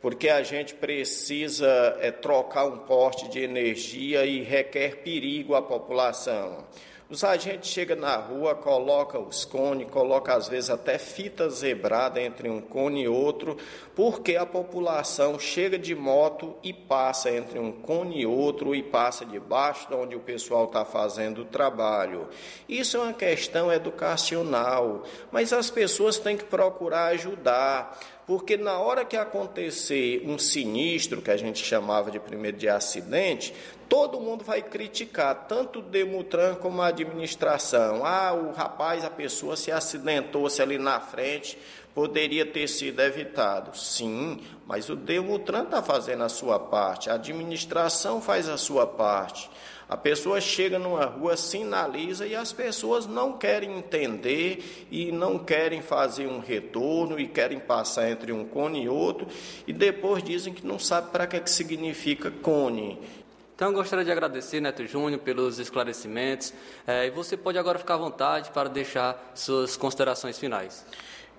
[0.03, 6.65] porque a gente precisa é, trocar um poste de energia e requer perigo à população.
[7.09, 12.49] Os agentes chegam na rua, colocam os cones, colocam às vezes até fita zebrada entre
[12.49, 13.55] um cone e outro,
[13.95, 19.25] porque a população chega de moto e passa entre um cone e outro e passa
[19.25, 22.27] debaixo de onde o pessoal está fazendo o trabalho.
[22.67, 29.03] Isso é uma questão educacional, mas as pessoas têm que procurar ajudar porque na hora
[29.03, 33.53] que acontecer um sinistro, que a gente chamava de primeiro de acidente,
[33.89, 38.05] todo mundo vai criticar, tanto o Demutran como a administração.
[38.05, 41.57] Ah, o rapaz, a pessoa se acidentou-se ali na frente,
[41.93, 43.77] poderia ter sido evitado.
[43.77, 49.49] Sim, mas o Demutran está fazendo a sua parte, a administração faz a sua parte.
[49.93, 55.83] A pessoa chega numa rua, sinaliza e as pessoas não querem entender e não querem
[55.83, 59.27] fazer um retorno e querem passar entre um cone e outro
[59.67, 62.99] e depois dizem que não sabe para que, que significa cone.
[63.55, 66.51] Então, gostaria de agradecer, Neto Júnior, pelos esclarecimentos.
[66.87, 70.83] É, e você pode agora ficar à vontade para deixar suas considerações finais.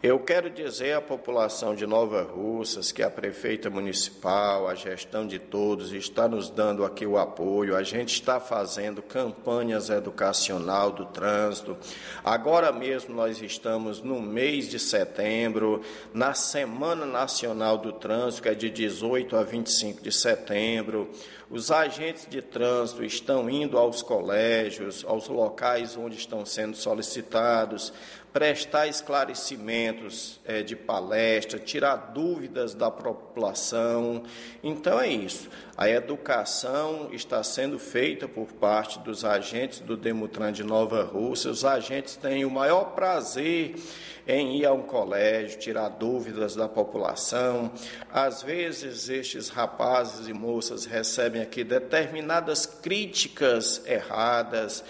[0.04, 5.38] Eu quero dizer à população de Nova Russas que a prefeita municipal, a gestão de
[5.38, 7.74] todos, está nos dando aqui o apoio.
[7.74, 11.74] A gente está fazendo campanhas educacional do trânsito.
[12.22, 15.80] Agora mesmo nós estamos no mês de setembro,
[16.12, 21.10] na Semana Nacional do Trânsito, que é de 18 a 25 de setembro.
[21.50, 27.92] Os agentes de trânsito estão indo aos colégios, aos locais onde estão sendo solicitados,
[28.34, 34.24] prestar esclarecimentos é, de palestra, tirar dúvidas da população.
[34.60, 35.48] Então é isso.
[35.76, 41.48] A educação está sendo feita por parte dos agentes do Demutran de Nova Rússia.
[41.48, 43.76] Os agentes têm o maior prazer
[44.26, 47.70] em ir a um colégio, tirar dúvidas da população.
[48.12, 54.82] Às vezes, estes rapazes e moças recebem aqui determinadas críticas erradas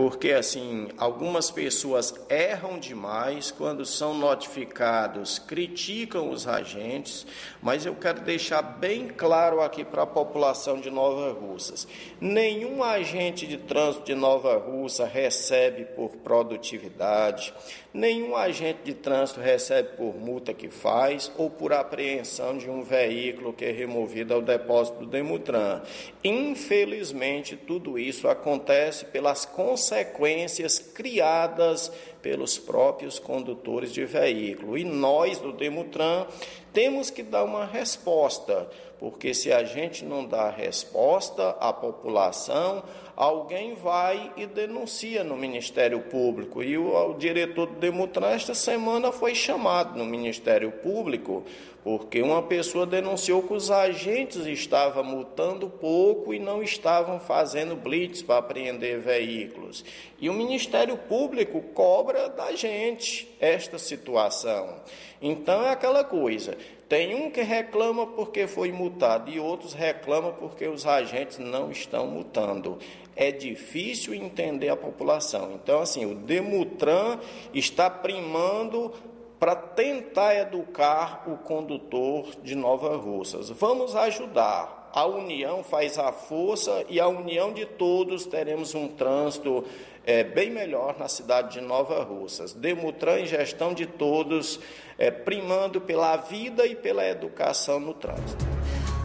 [0.00, 7.26] porque assim, algumas pessoas erram demais quando são notificados, criticam os agentes,
[7.60, 11.86] mas eu quero deixar bem claro aqui para a população de Nova Russas:
[12.18, 17.52] nenhum agente de trânsito de Nova Russa recebe por produtividade,
[17.92, 23.52] nenhum agente de trânsito recebe por multa que faz ou por apreensão de um veículo
[23.52, 25.82] que é removido ao depósito do Demutran.
[26.22, 31.90] Infelizmente, tudo isso acontece pelas consequências criadas
[32.22, 34.76] pelos próprios condutores de veículo.
[34.76, 36.26] E nós, do Demutran,
[36.72, 38.68] temos que dar uma resposta,
[38.98, 42.82] porque se a gente não dá resposta à população,
[43.20, 46.62] alguém vai e denuncia no Ministério Público.
[46.62, 51.44] E o, o diretor do Demutran, esta semana, foi chamado no Ministério Público
[51.82, 58.22] porque uma pessoa denunciou que os agentes estavam multando pouco e não estavam fazendo blitz
[58.22, 59.84] para apreender veículos.
[60.20, 64.76] E o Ministério Público cobra da gente esta situação.
[65.22, 66.56] Então é aquela coisa.
[66.86, 72.06] Tem um que reclama porque foi multado e outros reclamam porque os agentes não estão
[72.08, 72.78] multando.
[73.16, 75.52] É difícil entender a população.
[75.52, 77.18] Então, assim, o Demutran
[77.52, 78.92] está primando
[79.38, 83.48] para tentar educar o condutor de Nova Russas.
[83.48, 84.90] Vamos ajudar.
[84.92, 89.64] A união faz a força e a união de todos teremos um trânsito
[90.04, 92.52] é, bem melhor na cidade de Nova Russas.
[92.52, 94.60] Demutran e gestão de todos,
[94.98, 98.59] é, primando pela vida e pela educação no trânsito.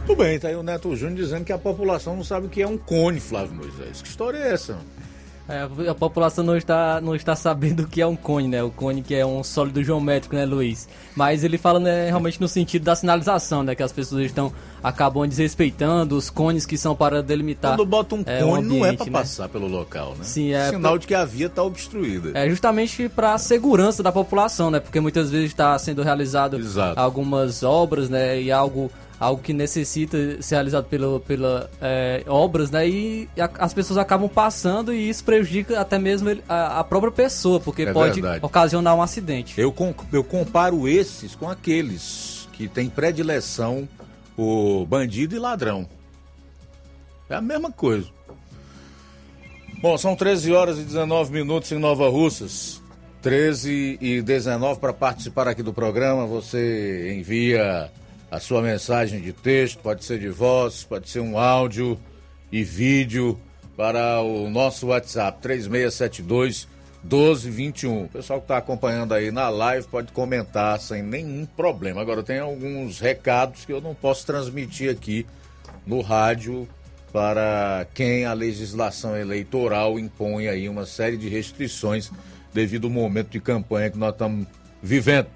[0.06, 2.62] Tudo bem, está aí o Neto Júnior dizendo que a população não sabe o que
[2.62, 4.00] é um cone, Flávio Moisés.
[4.00, 4.78] Que história é essa?
[5.48, 8.62] É, a população não está, não está sabendo o que é um cone, né?
[8.62, 10.88] O cone que é um sólido geométrico, né, Luiz?
[11.16, 13.74] Mas ele fala né, realmente no sentido da sinalização, né?
[13.74, 14.52] Que as pessoas estão
[14.82, 17.72] acabam desrespeitando os cones que são para delimitar.
[17.72, 19.12] Quando bota um é, cone, um ambiente, não é para né?
[19.12, 20.24] passar pelo local, né?
[20.24, 20.68] Sim, é.
[20.68, 21.00] Sinal pra...
[21.00, 22.30] de que a via está obstruída.
[22.38, 24.78] É justamente para a segurança da população, né?
[24.78, 27.00] Porque muitas vezes está sendo realizado Exato.
[27.00, 28.40] algumas obras, né?
[28.40, 32.88] E algo algo que necessita ser realizado pela, pela é, obras, né?
[32.88, 37.10] E a, as pessoas acabam passando e isso prejudica até mesmo ele, a, a, própria
[37.10, 38.44] pessoa, porque é pode verdade.
[38.44, 39.58] ocasionar um acidente.
[39.60, 39.74] Eu,
[40.12, 43.88] eu comparo esses com aqueles que têm predileção
[44.34, 45.88] por bandido e ladrão.
[47.28, 48.08] É a mesma coisa.
[49.80, 52.82] Bom, são 13 horas e 19 minutos em Nova Russas.
[53.22, 56.26] 13 e 19 para participar aqui do programa.
[56.26, 57.90] Você envia
[58.30, 61.98] a sua mensagem de texto, pode ser de voz, pode ser um áudio
[62.52, 63.38] e vídeo
[63.76, 66.68] para o nosso WhatsApp 3672
[67.06, 68.04] 1221.
[68.04, 72.00] O pessoal que está acompanhando aí na live pode comentar sem nenhum problema.
[72.00, 75.26] Agora tem alguns recados que eu não posso transmitir aqui
[75.86, 76.68] no rádio
[77.12, 82.10] para quem a legislação eleitoral impõe aí uma série de restrições
[82.52, 84.46] devido ao momento de campanha que nós estamos
[84.82, 85.28] vivendo.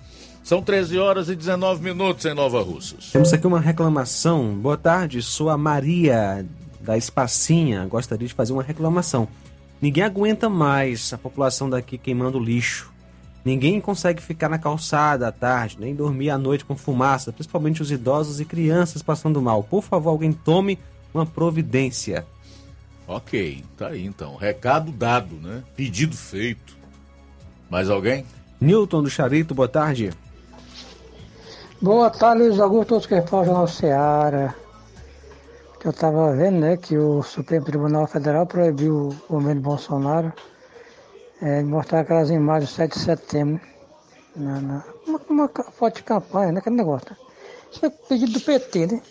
[0.43, 3.11] São 13 horas e 19 minutos em Nova Russas.
[3.13, 4.55] Temos aqui uma reclamação.
[4.55, 6.45] Boa tarde, sou a Maria
[6.81, 7.87] da Espacinha.
[7.87, 9.29] Gostaria de fazer uma reclamação.
[9.81, 12.93] Ninguém aguenta mais a população daqui queimando lixo.
[13.43, 17.91] Ninguém consegue ficar na calçada à tarde, nem dormir à noite com fumaça, principalmente os
[17.91, 19.63] idosos e crianças passando mal.
[19.63, 20.79] Por favor, alguém tome
[21.15, 22.27] uma providência.
[23.09, 24.37] Ok, tá aí então.
[24.37, 25.65] Recado dado, né?
[25.75, 26.77] Pedido feito.
[27.71, 28.27] Mais alguém?
[28.61, 30.11] Newton do Charito, boa tarde.
[31.81, 34.55] Boa tarde, Luiz Augusto, todos que falam Jornal Seara.
[35.83, 40.31] Eu estava vendo né, que o Supremo Tribunal Federal proibiu o governo Bolsonaro
[41.41, 43.61] é, de mostrar aquelas imagens do 7 de setembro.
[44.37, 47.09] Na, na, uma, uma foto de campanha, né, aquele negócio.
[47.11, 47.17] Né?
[47.71, 49.03] Isso foi pedido do PT, né?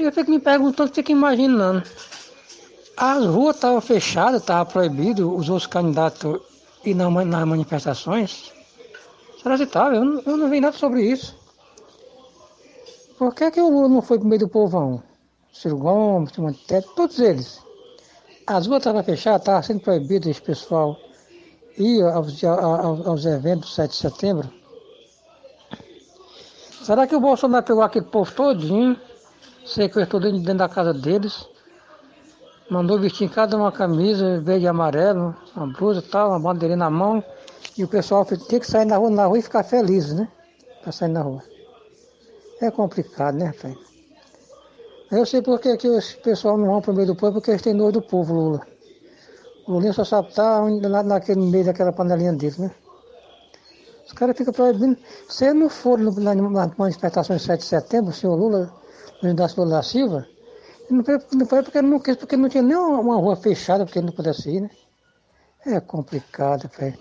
[0.00, 1.82] E eu fico me perguntando, fico imaginando.
[2.96, 6.40] As ruas estavam fechadas, estava proibido os outros candidatos
[6.84, 8.52] ir nas manifestações.
[9.44, 11.38] Transitável, eu não, eu não vi nada sobre isso.
[13.16, 15.02] Por que, que o Lula não foi pro meio do povão?
[15.60, 16.32] Ciro Gomes,
[16.66, 17.62] Tete, todos eles.
[18.46, 20.98] As ruas estavam fechadas, estava sendo proibido esse pessoal
[21.78, 24.50] ir aos, aos, aos eventos do 7 de setembro.
[26.82, 29.00] Será que o Bolsonaro pegou aquele povo todinho,
[29.64, 31.48] sequestrou dentro da casa deles,
[32.70, 36.90] mandou vestir cada uma camisa verde e amarelo, uma blusa e tal, uma bandeirinha na
[36.90, 37.24] mão,
[37.76, 40.28] e o pessoal tem que sair na rua, na rua e ficar feliz, né?
[40.82, 41.42] Pra sair na rua.
[42.60, 43.85] É complicado, né, rapaz?
[45.10, 47.72] Eu sei porque que os pessoal não vão pro meio do povo, porque eles têm
[47.74, 48.66] nojo do povo, Lula.
[49.66, 52.70] O Lula só sabe estar tá naquele meio daquela panelinha dele, né?
[54.06, 54.96] Os caras ficam proibindo.
[55.28, 58.72] Se não for na, na manifestação de 7 de setembro, o senhor Lula,
[59.22, 60.26] o da Lula da Silva,
[60.90, 63.98] não foi, não foi porque não quis, porque não tinha nem uma rua fechada, porque
[63.98, 64.70] ele não pudesse ir, né?
[65.64, 66.98] É complicado, velho.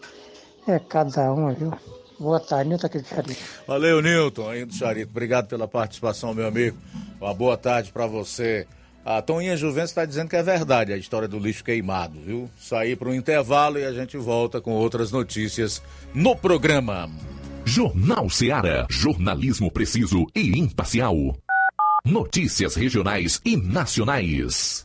[0.67, 1.71] É cada uma, viu?
[2.19, 3.41] Boa tarde, Nilton aqui do Charito.
[3.67, 5.11] Valeu, Nilton, aí do Charito.
[5.11, 6.77] Obrigado pela participação, meu amigo.
[7.19, 8.67] Uma boa tarde para você.
[9.05, 12.49] A Toninha Juventus está dizendo que é verdade a história do lixo queimado, viu?
[12.57, 15.81] Sair para um intervalo e a gente volta com outras notícias
[16.13, 17.09] no programa.
[17.63, 18.87] Jornal Seara.
[18.89, 21.15] Jornalismo preciso e imparcial.
[22.03, 24.84] Notícias regionais e nacionais.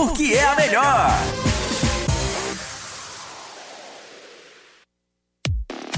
[0.07, 1.11] porque é a melhor.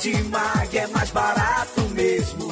[0.00, 2.50] Martimag é mais barato mesmo.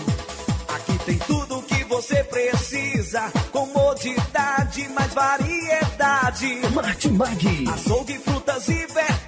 [0.68, 3.22] Aqui tem tudo o que você precisa.
[3.50, 6.60] Comodidade, mais variedade.
[6.74, 7.64] Martimag.
[7.72, 9.27] Açougue, frutas e verduras.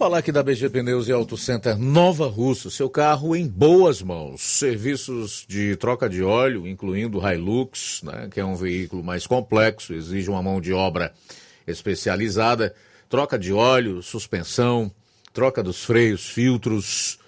[0.00, 4.40] Falar aqui da BG Pneus e Auto Center Nova Russa, seu carro em boas mãos.
[4.40, 10.30] Serviços de troca de óleo, incluindo Hilux, né, que é um veículo mais complexo, exige
[10.30, 11.12] uma mão de obra
[11.66, 12.74] especializada.
[13.10, 14.90] Troca de óleo, suspensão,
[15.34, 17.18] troca dos freios, filtros,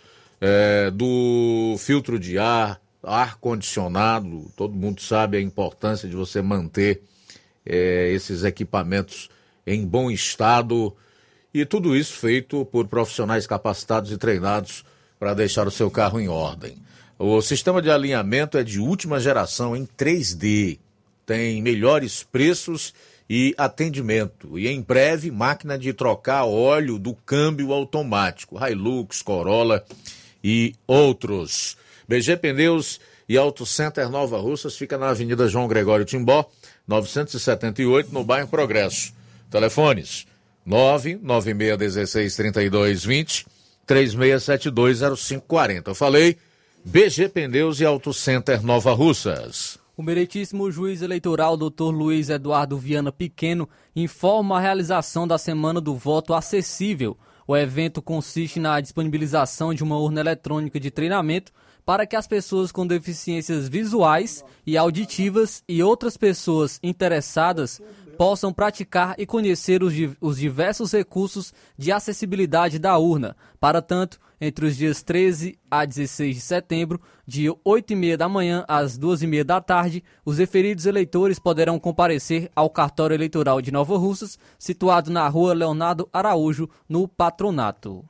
[0.41, 4.51] é, do filtro de ar, ar condicionado.
[4.57, 7.03] Todo mundo sabe a importância de você manter
[7.67, 9.29] é, esses equipamentos
[9.67, 10.97] em bom estado
[11.55, 14.85] e tudo isso feito por profissionais capacitados e treinados
[15.19, 16.77] para deixar o seu carro em ordem.
[17.19, 20.79] O sistema de alinhamento é de última geração em 3D,
[21.25, 22.93] tem melhores preços
[23.29, 24.59] e atendimento.
[24.59, 29.85] E em breve, máquina de trocar óleo do câmbio automático, Hilux, Corolla
[30.43, 31.77] e outros.
[32.09, 36.51] BG Pneus e Auto Center Nova Russas fica na Avenida João Gregório Timbó,
[36.89, 39.15] 978, no bairro Progresso.
[39.49, 40.27] Telefones
[40.67, 43.47] 996163220,
[43.87, 45.89] 36720540.
[45.89, 46.37] Eu falei
[46.85, 49.79] BG Pneus e Auto Center Nova Russas.
[49.97, 51.91] O meritíssimo juiz eleitoral Dr.
[51.93, 57.17] Luiz Eduardo Viana Pequeno informa a realização da Semana do Voto Acessível.
[57.47, 61.53] O evento consiste na disponibilização de uma urna eletrônica de treinamento
[61.85, 67.81] para que as pessoas com deficiências visuais e auditivas e outras pessoas interessadas
[68.17, 73.37] possam praticar e conhecer os, os diversos recursos de acessibilidade da urna.
[73.59, 78.29] Para tanto, entre os dias 13 a 16 de setembro, de 8 e meia da
[78.29, 83.61] manhã às 2 e meia da tarde, os referidos eleitores poderão comparecer ao cartório eleitoral
[83.63, 88.05] de Nova Russas, situado na rua Leonardo Araújo, no Patronato.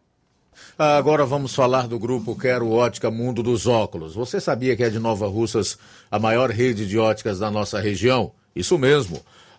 [0.79, 4.15] Agora vamos falar do grupo Quero Ótica Mundo dos Óculos.
[4.15, 5.79] Você sabia que é de Nova Russas
[6.11, 8.33] a maior rede de óticas da nossa região?
[8.55, 9.21] Isso mesmo.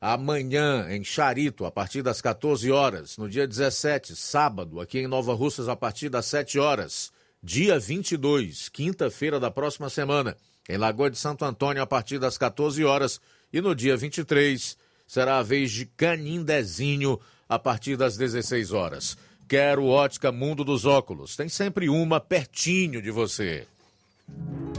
[0.00, 3.18] amanhã em Charito, a partir das 14 horas.
[3.18, 7.12] No dia 17, sábado, aqui em Nova Russas, a partir das 7 horas.
[7.42, 10.36] Dia 22, quinta-feira da próxima semana,
[10.68, 13.20] em Lagoa de Santo Antônio, a partir das 14 horas.
[13.52, 14.76] E no dia 23,
[15.06, 19.18] será a vez de Canindezinho, a partir das 16 horas.
[19.48, 21.34] Quero ótica Mundo dos Óculos.
[21.34, 23.66] Tem sempre uma pertinho de você.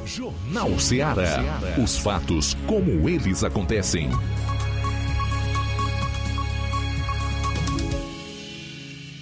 [0.06, 1.40] Jornal Ceará.
[1.82, 4.10] Os fatos como eles acontecem.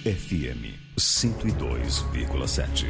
[0.09, 2.87] FM 102,7.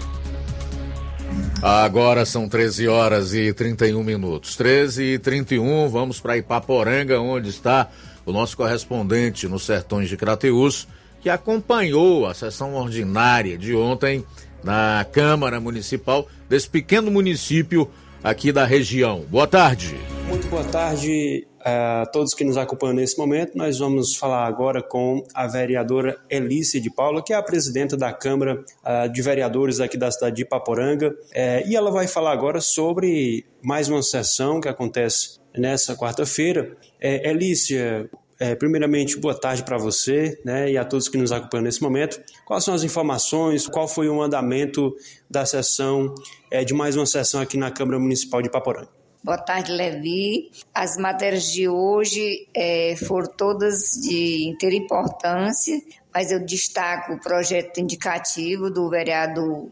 [1.62, 4.56] Agora são 13 horas e 31 minutos.
[4.56, 7.90] 13 e 31, vamos para Ipaporanga, onde está
[8.26, 10.88] o nosso correspondente nos sertões de Crateús,
[11.20, 14.24] que acompanhou a sessão ordinária de ontem
[14.64, 17.90] na Câmara Municipal desse pequeno município
[18.24, 19.26] aqui da região.
[19.30, 19.96] Boa tarde.
[20.28, 23.57] Muito boa tarde a todos que nos acompanham nesse momento.
[23.57, 28.12] Nós vamos falar agora com a vereadora Elice de Paula, que é a presidente da
[28.14, 28.64] Câmara
[29.12, 33.89] de Vereadores aqui da cidade de Ipaporanga, é, e ela vai falar agora sobre mais
[33.89, 36.78] uma sessão que acontece nessa quarta-feira.
[36.99, 41.66] É, Elícia, é, primeiramente, boa tarde para você né, e a todos que nos acompanham
[41.66, 42.22] nesse momento.
[42.45, 43.68] Quais são as informações?
[43.68, 44.95] Qual foi o andamento
[45.30, 46.14] da sessão,
[46.49, 48.99] é, de mais uma sessão aqui na Câmara Municipal de Paporanga?
[49.22, 50.50] Boa tarde, Levi.
[50.74, 55.78] As matérias de hoje é, foram todas de inteira importância,
[56.14, 59.70] mas eu destaco o projeto indicativo do vereador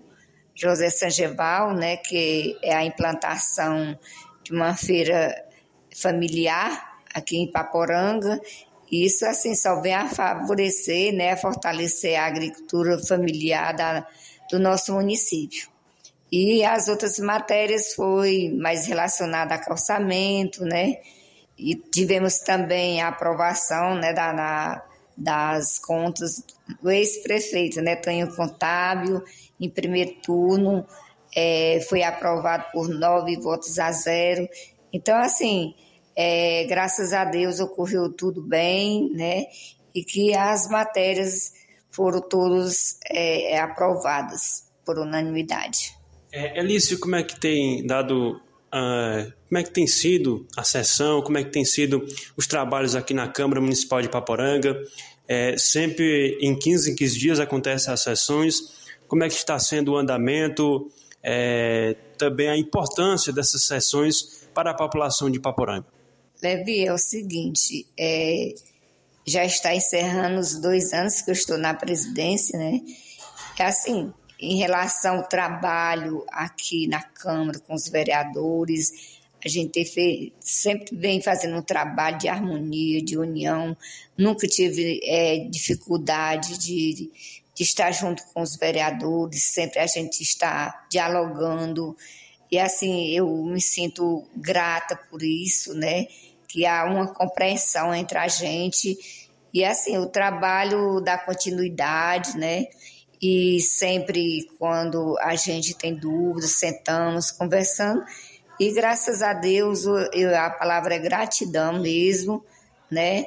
[0.53, 3.97] José Sangeval, né, que é a implantação
[4.43, 5.33] de uma feira
[5.95, 8.41] familiar aqui em Paporanga.
[8.91, 14.05] Isso assim só vem a favorecer, né, a fortalecer a agricultura familiar da,
[14.51, 15.69] do nosso município.
[16.31, 20.97] E as outras matérias foi mais relacionada a calçamento, né?
[21.57, 24.83] E tivemos também a aprovação né, da, na,
[25.15, 26.43] das contas
[26.81, 29.23] do ex-prefeito, né, Tonho Contábil,
[29.59, 30.85] em primeiro turno,
[31.35, 34.47] é, foi aprovado por nove votos a zero.
[34.93, 35.73] Então, assim,
[36.19, 39.45] É, graças a Deus ocorreu tudo bem, né?
[39.93, 41.53] E que as matérias
[41.91, 45.96] foram todas é, aprovadas por unanimidade.
[46.37, 51.21] É, Elício, como é que tem dado Uh, como é que tem sido a sessão,
[51.21, 54.77] como é que tem sido os trabalhos aqui na Câmara Municipal de Paporanga.
[55.25, 58.59] É, sempre em 15 em 15 dias acontecem as sessões.
[59.07, 60.91] Como é que está sendo o andamento,
[61.23, 65.87] é, também a importância dessas sessões para a população de Paporanga?
[66.43, 68.53] Levi, é o seguinte, é,
[69.25, 72.81] já está encerrando os dois anos que eu estou na presidência, né?
[73.57, 79.17] É assim, em relação ao trabalho aqui na Câmara com os vereadores.
[79.43, 79.83] A gente
[80.39, 83.75] sempre vem fazendo um trabalho de harmonia, de união.
[84.17, 87.11] Nunca tive é, dificuldade de,
[87.53, 91.95] de estar junto com os vereadores, sempre a gente está dialogando.
[92.51, 96.07] E assim, eu me sinto grata por isso, né?
[96.47, 98.97] Que há uma compreensão entre a gente.
[99.53, 102.65] E assim, o trabalho dá continuidade, né?
[103.21, 108.03] E sempre quando a gente tem dúvidas, sentamos conversando
[108.59, 112.43] e graças a Deus eu, a palavra é gratidão mesmo,
[112.89, 113.25] né?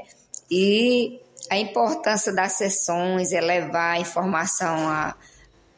[0.50, 5.14] E a importância das sessões é levar a informação à,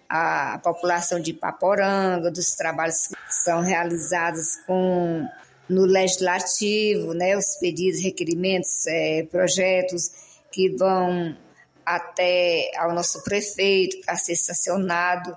[0.09, 5.29] à população de Paporanga, dos trabalhos que são realizados com
[5.69, 7.37] no legislativo, né?
[7.37, 10.11] Os pedidos, requerimentos, é, projetos
[10.51, 11.37] que vão
[11.85, 15.37] até ao nosso prefeito para ser sancionado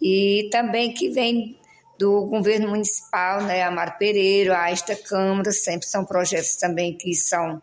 [0.00, 1.58] e também que vem
[1.98, 7.60] do governo municipal, né, Amar Pereira, a esta Câmara, sempre são projetos também que são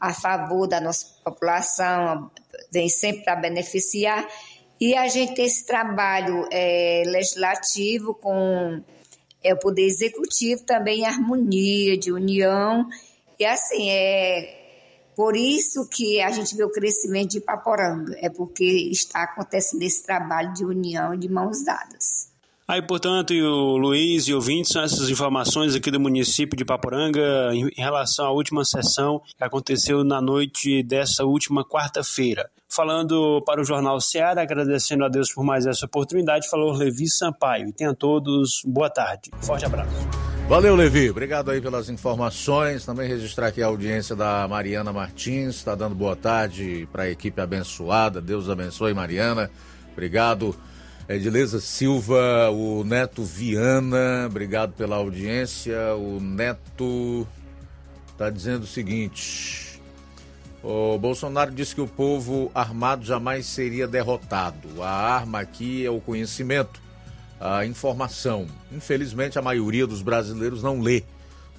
[0.00, 2.30] a favor da nossa população,
[2.72, 4.26] vem sempre para beneficiar.
[4.80, 8.82] E a gente tem esse trabalho é, legislativo com
[9.42, 12.88] é, o Poder Executivo também em harmonia, de união.
[13.38, 14.57] E assim, é,
[15.18, 20.06] por isso que a gente vê o crescimento de Paporanga, é porque está acontecendo esse
[20.06, 22.28] trabalho de união de mãos dadas.
[22.68, 27.50] Aí, portanto, e o Luiz e ouvintes, são essas informações aqui do município de Paporanga
[27.52, 32.48] em relação à última sessão que aconteceu na noite dessa última quarta-feira.
[32.68, 37.70] Falando para o Jornal Ceará, agradecendo a Deus por mais essa oportunidade, falou Levi Sampaio.
[37.70, 39.32] E tenha todos boa tarde.
[39.40, 40.37] Forte abraço.
[40.48, 41.10] Valeu, Levi.
[41.10, 42.82] Obrigado aí pelas informações.
[42.82, 45.56] Também registrar aqui a audiência da Mariana Martins.
[45.56, 48.18] Está dando boa tarde para a equipe abençoada.
[48.18, 49.50] Deus abençoe, Mariana.
[49.92, 50.56] Obrigado.
[51.06, 55.94] Edileza Silva, o Neto Viana, obrigado pela audiência.
[55.96, 57.26] O Neto
[58.10, 59.82] está dizendo o seguinte:
[60.62, 64.82] o Bolsonaro disse que o povo armado jamais seria derrotado.
[64.82, 66.87] A arma aqui é o conhecimento
[67.40, 68.46] a informação.
[68.72, 71.04] Infelizmente, a maioria dos brasileiros não lê,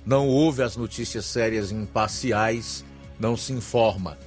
[0.05, 2.83] não ouve as notícias sérias e imparciais,
[3.19, 4.17] não se informa.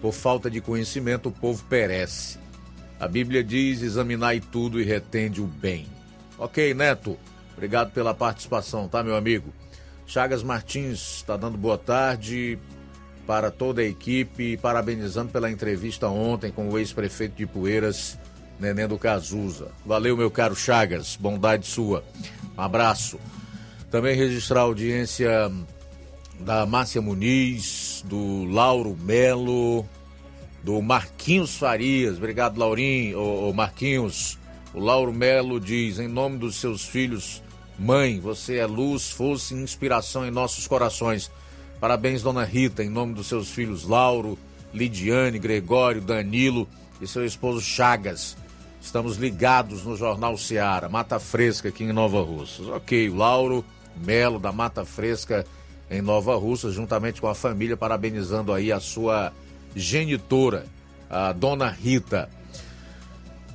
[0.00, 2.38] Por falta de conhecimento, o povo perece.
[2.98, 5.86] A Bíblia diz: examinai tudo e retende o bem.
[6.38, 7.18] Ok, Neto,
[7.52, 9.52] obrigado pela participação, tá, meu amigo?
[10.06, 12.58] Chagas Martins está dando boa tarde
[13.26, 18.18] para toda a equipe, parabenizando pela entrevista ontem com o ex-prefeito de Poeiras,
[18.58, 19.72] Neném do Cazuza.
[19.84, 22.04] Valeu, meu caro Chagas, bondade sua.
[22.56, 23.18] Um abraço.
[23.90, 25.50] Também registrar a audiência
[26.40, 29.88] da Márcia Muniz, do Lauro Melo,
[30.62, 32.16] do Marquinhos Farias.
[32.16, 34.38] Obrigado, Laurinho, ô, ô Marquinhos.
[34.72, 37.42] O Lauro Melo diz: em nome dos seus filhos,
[37.78, 41.30] mãe, você é luz, força e inspiração em nossos corações.
[41.80, 44.38] Parabéns, dona Rita, em nome dos seus filhos Lauro,
[44.72, 46.66] Lidiane, Gregório, Danilo
[47.00, 48.36] e seu esposo Chagas.
[48.84, 52.68] Estamos ligados no Jornal Seara, Mata Fresca aqui em Nova Russas.
[52.68, 53.64] Ok, Lauro
[53.96, 55.44] Melo da Mata Fresca
[55.90, 59.32] em Nova Russas, juntamente com a família, parabenizando aí a sua
[59.74, 60.66] genitora,
[61.08, 62.28] a dona Rita.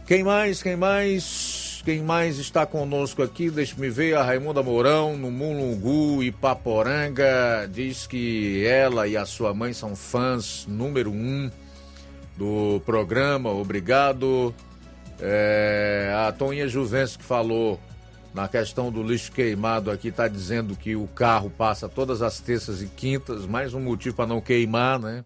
[0.07, 0.63] Quem mais?
[0.63, 1.81] Quem mais?
[1.85, 3.51] Quem mais está conosco aqui?
[3.51, 4.17] Deixa-me ver.
[4.17, 9.95] A Raimunda Mourão, no Mulungu e Paporanga, diz que ela e a sua mãe são
[9.95, 11.51] fãs número um
[12.35, 13.51] do programa.
[13.51, 14.53] Obrigado.
[15.21, 17.79] É, a Toninha Juvencio que falou
[18.33, 22.81] na questão do lixo queimado aqui, está dizendo que o carro passa todas as terças
[22.81, 25.25] e quintas, mais um motivo para não queimar, né?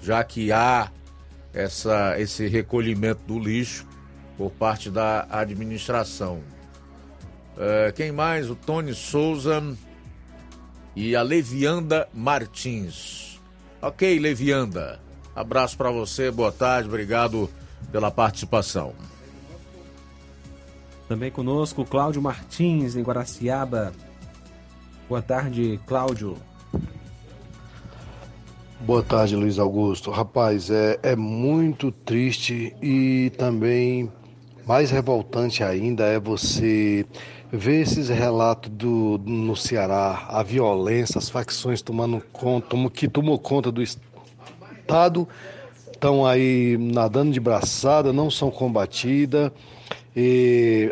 [0.00, 0.90] Já que há
[1.52, 3.86] essa, esse recolhimento do lixo
[4.36, 6.40] por parte da administração.
[7.56, 8.50] É, quem mais?
[8.50, 9.62] O Tony Souza
[10.94, 13.40] e a Levianda Martins.
[13.82, 15.00] Ok, Levianda.
[15.34, 17.50] Abraço para você, boa tarde, obrigado
[17.90, 18.92] pela participação.
[21.08, 23.92] Também conosco Cláudio Martins, em Guaraciaba.
[25.08, 26.36] Boa tarde, Cláudio.
[28.80, 30.10] Boa tarde, Luiz Augusto.
[30.10, 34.10] Rapaz, é, é muito triste e também
[34.66, 37.06] mais revoltante ainda é você
[37.52, 43.70] ver esses relatos do, no Ceará, a violência, as facções tomando conta, que tomou conta
[43.70, 45.28] do Estado,
[46.04, 49.50] estão aí nadando de braçada, não são combatidas,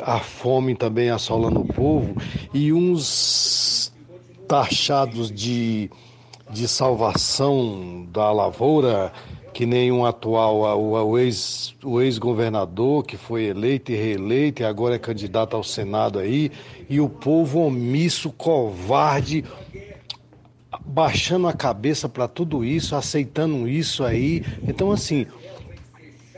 [0.00, 2.16] a fome também assolando o povo,
[2.54, 3.92] e uns
[4.48, 5.90] taxados de
[6.50, 9.10] de salvação da lavoura,
[9.54, 14.96] que nem um atual, o, ex, o ex-governador que foi eleito e reeleito e agora
[14.96, 16.50] é candidato ao Senado aí,
[16.90, 19.46] e o povo omisso, covarde,
[20.80, 24.44] baixando a cabeça para tudo isso, aceitando isso aí.
[24.66, 25.26] Então, assim,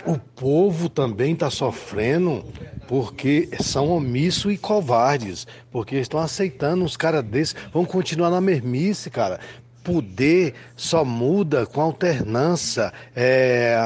[0.06, 2.44] o povo também está sofrendo
[2.86, 9.08] porque são omissos e covardes, porque estão aceitando uns caras desses, vão continuar na mermice,
[9.10, 9.40] cara.
[9.82, 13.76] Poder só muda com alternância, é,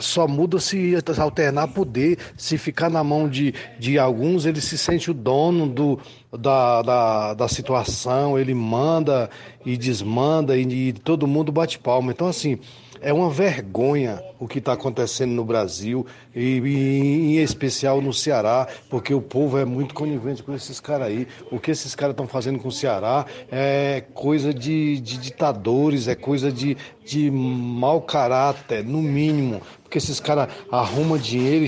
[0.00, 5.10] só muda se alternar poder, se ficar na mão de, de alguns, ele se sente
[5.10, 6.00] o dono do,
[6.38, 9.30] da, da, da situação, ele manda
[9.64, 12.12] e desmanda e, e todo mundo bate palma.
[12.12, 12.58] Então, assim,
[13.04, 18.66] é uma vergonha o que está acontecendo no Brasil e, e, em especial no Ceará,
[18.88, 21.28] porque o povo é muito conivente com esses caras aí.
[21.50, 26.14] O que esses caras estão fazendo com o Ceará é coisa de, de ditadores, é
[26.14, 31.66] coisa de, de mau caráter, no mínimo, porque esses caras arrumam dinheiro,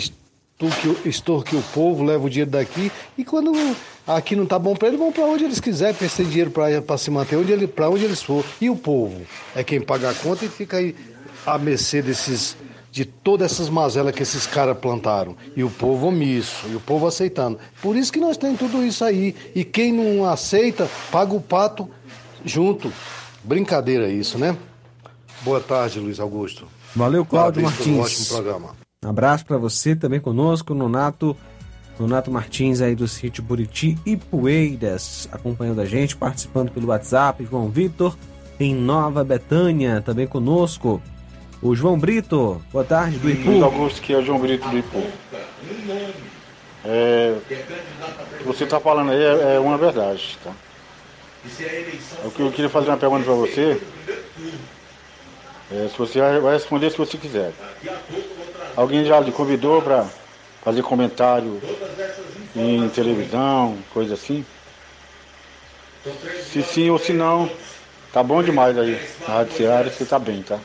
[1.04, 3.52] extorque o povo, leva o dinheiro daqui e quando
[4.06, 7.10] aqui não tá bom para eles, vão para onde eles quiserem, para dinheiro para se
[7.10, 8.44] manter, onde ele, para onde eles for.
[8.60, 9.22] E o povo
[9.54, 10.94] é quem paga a conta e fica aí
[11.44, 12.56] à mercê desses,
[12.92, 15.36] de todas essas mazelas que esses caras plantaram.
[15.56, 17.58] E o povo omisso, e o povo aceitando.
[17.82, 19.34] Por isso que nós temos tudo isso aí.
[19.54, 21.88] E quem não aceita, paga o pato
[22.44, 22.92] junto.
[23.42, 24.56] Brincadeira isso, né?
[25.42, 26.66] Boa tarde, Luiz Augusto.
[26.94, 27.96] Valeu, Cláudio Parabéns Martins.
[27.96, 28.76] Um ótimo programa.
[29.04, 31.36] Um abraço para você também conosco, Nonato.
[31.98, 37.46] Nonato Martins aí do sítio Buriti e Poeiras, acompanhando a gente, participando pelo WhatsApp.
[37.50, 38.16] João Vitor,
[38.60, 41.00] em Nova Betânia, também conosco.
[41.62, 43.64] O João Brito, boa tarde, do Ipu.
[43.64, 45.02] Augusto, que é o João Brito do Ipu.
[46.84, 47.34] É,
[48.44, 50.52] você está falando aí é, é, uma verdade, tá?
[52.24, 53.80] O que eu queria fazer uma pergunta para você.
[55.72, 57.52] É, se você vai responder se você quiser.
[58.76, 60.06] Alguém já lhe convidou para
[60.66, 61.62] fazer comentário
[62.56, 64.44] em televisão, coisa assim?
[66.50, 67.48] Se sim ou se não,
[68.12, 68.98] Tá bom demais aí.
[69.28, 70.58] Na Rádio Seara você tá bem, tá?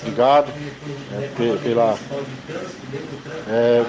[0.00, 0.52] Obrigado
[1.12, 1.96] é, pela.
[3.48, 3.84] É,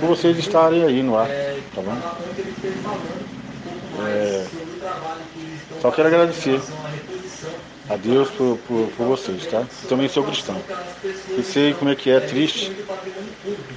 [0.00, 1.28] por vocês estarem aí no ar,
[1.72, 1.96] tá bom?
[4.04, 4.46] É,
[5.80, 6.60] só quero agradecer
[7.88, 9.58] a Deus por, por, por vocês, tá?
[9.82, 10.56] Eu também sou cristão.
[11.38, 12.72] E sei como é que é triste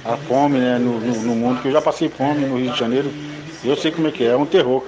[0.04, 2.78] a fome né, no, no, no mundo, que eu já passei fome no Rio de
[2.78, 3.10] Janeiro.
[3.62, 4.84] E eu sei como é que é, é um terror.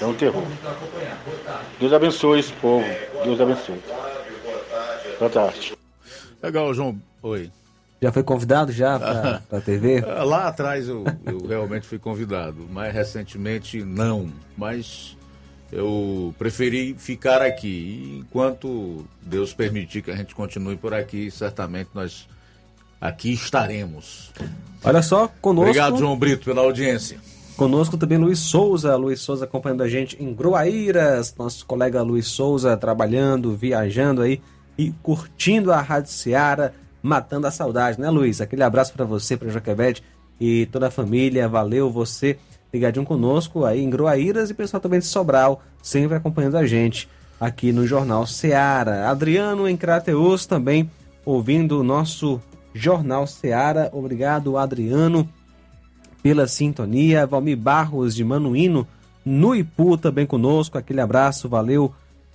[0.00, 0.44] É um terror.
[1.78, 2.84] Deus abençoe esse povo.
[3.24, 3.80] Deus abençoe.
[5.18, 5.76] Boa tarde.
[6.42, 6.98] Legal, João.
[7.22, 7.50] Oi.
[8.00, 10.00] Já foi convidado já para a TV?
[10.00, 14.28] Lá atrás eu, eu realmente fui convidado, mas recentemente não.
[14.56, 15.16] Mas
[15.72, 17.66] eu preferi ficar aqui.
[17.66, 22.28] E enquanto Deus permitir que a gente continue por aqui, certamente nós
[23.00, 24.30] aqui estaremos.
[24.84, 25.70] Olha só, conosco.
[25.70, 27.18] Obrigado, João Brito, pela audiência.
[27.56, 32.76] Conosco também Luiz Souza, Luiz Souza acompanhando a gente em Groaíras, nosso colega Luiz Souza
[32.76, 34.40] trabalhando, viajando aí
[34.76, 38.40] e curtindo a Rádio Seara, matando a saudade, né Luiz?
[38.40, 40.02] Aquele abraço para você, para Joquebede
[40.40, 42.38] e toda a família, valeu você
[42.72, 47.08] ligadinho conosco aí em Groaíras e pessoal também de Sobral, sempre acompanhando a gente
[47.40, 49.08] aqui no Jornal Seara.
[49.08, 50.90] Adriano em Crateus também
[51.24, 52.40] ouvindo o nosso
[52.74, 55.28] Jornal Seara, obrigado Adriano
[56.22, 57.26] pela sintonia.
[57.26, 58.86] Valmir Barros de Manuíno,
[59.24, 60.78] no Ipu, também conosco.
[60.78, 61.92] Aquele abraço, valeu,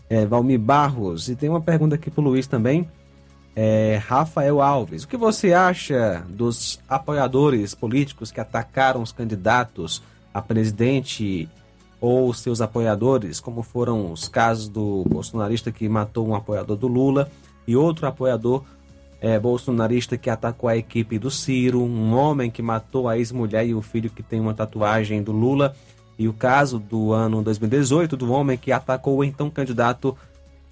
[0.10, 1.30] é, Valmir Barros.
[1.30, 2.88] E tem uma pergunta aqui para o Luiz também.
[3.56, 10.42] É, Rafael Alves, o que você acha dos apoiadores políticos que atacaram os candidatos a
[10.42, 11.50] presidente
[12.00, 17.30] ou seus apoiadores, como foram os casos do bolsonarista que matou um apoiador do Lula
[17.68, 18.64] e outro apoiador
[19.20, 23.74] é, bolsonarista que atacou a equipe do Ciro, um homem que matou a ex-mulher e
[23.74, 25.76] o filho que tem uma tatuagem do Lula,
[26.20, 30.16] e o caso do ano 2018 do homem que atacou o então candidato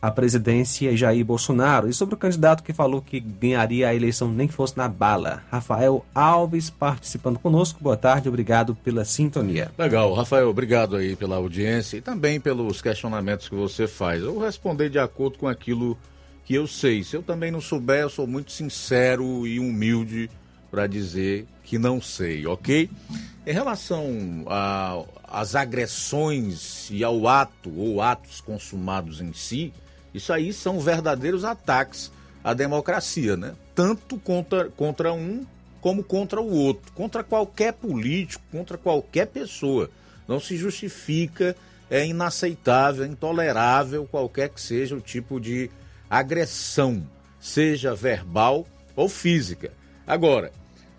[0.05, 1.89] à presidência Jair Bolsonaro.
[1.89, 5.41] E sobre o candidato que falou que ganharia a eleição nem que fosse na bala,
[5.51, 7.79] Rafael Alves participando conosco.
[7.81, 9.71] Boa tarde, obrigado pela sintonia.
[9.77, 14.21] Legal, Rafael, obrigado aí pela audiência e também pelos questionamentos que você faz.
[14.21, 15.97] Eu vou responder de acordo com aquilo
[16.43, 17.03] que eu sei.
[17.03, 20.29] Se eu também não souber, eu sou muito sincero e humilde
[20.69, 22.89] para dizer que não sei, ok?
[23.47, 24.45] Em relação
[25.23, 29.73] às agressões e ao ato ou atos consumados em si,
[30.15, 32.09] isso aí são verdadeiros ataques
[32.41, 33.53] à democracia, né?
[33.75, 35.45] Tanto contra, contra um
[35.81, 39.89] como contra o outro, contra qualquer político, contra qualquer pessoa.
[40.25, 41.55] Não se justifica,
[41.89, 45.69] é inaceitável, é intolerável qualquer que seja o tipo de
[46.09, 47.05] agressão,
[47.39, 48.65] seja verbal
[48.95, 49.71] ou física.
[50.07, 50.51] Agora,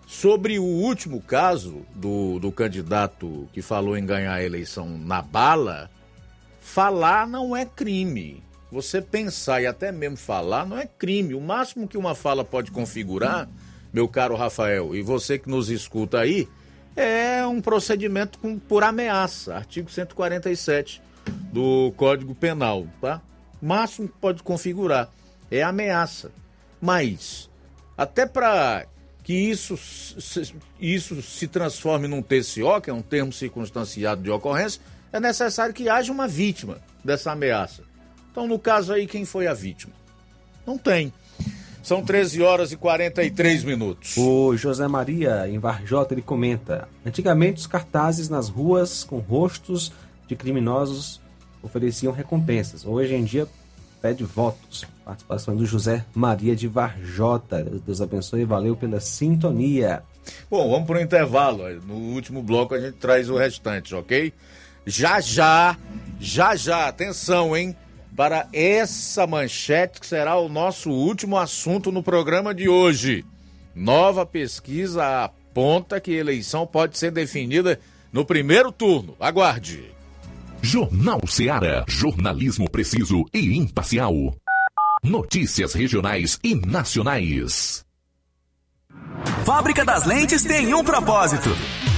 [0.05, 5.89] sobre o último caso do, do candidato que falou em ganhar a eleição na bala,
[6.61, 8.46] falar não é crime.
[8.71, 11.33] Você pensar e até mesmo falar não é crime.
[11.33, 13.47] O máximo que uma fala pode configurar,
[13.93, 16.47] meu caro Rafael, e você que nos escuta aí,
[16.95, 21.01] é um procedimento com, por ameaça, artigo 147
[21.53, 23.21] do Código Penal, tá?
[23.61, 25.09] O máximo que pode configurar
[25.49, 26.31] é ameaça.
[26.81, 27.49] Mas,
[27.97, 28.85] até para
[29.23, 29.77] que isso,
[30.79, 34.81] isso se transforme num TCO, que é um termo circunstanciado de ocorrência,
[35.11, 37.83] é necessário que haja uma vítima dessa ameaça.
[38.37, 39.93] Então, no caso aí, quem foi a vítima?
[40.63, 41.11] Não tem.
[41.81, 44.15] São 13 horas e 43 minutos.
[44.15, 49.91] O José Maria, em Varjota, ele comenta: Antigamente, os cartazes nas ruas com rostos
[50.27, 51.19] de criminosos
[51.63, 52.85] ofereciam recompensas.
[52.85, 53.47] Hoje em dia,
[54.03, 54.85] pede votos.
[55.03, 57.63] Participação do José Maria de Varjota.
[57.63, 60.03] Deus abençoe e valeu pela sintonia.
[60.47, 61.63] Bom, vamos para o intervalo.
[61.87, 64.31] No último bloco a gente traz o restante, ok?
[64.85, 65.75] Já já,
[66.19, 67.75] já já, atenção, hein?
[68.17, 73.23] Para essa manchete que será o nosso último assunto no programa de hoje.
[73.75, 77.79] Nova pesquisa aponta que a eleição pode ser definida
[78.11, 79.15] no primeiro turno.
[79.19, 79.83] Aguarde.
[80.63, 81.85] Jornal Seara.
[81.87, 84.35] Jornalismo preciso e imparcial.
[85.03, 87.85] Notícias regionais e nacionais.
[89.45, 91.51] Fábrica das Lentes tem um propósito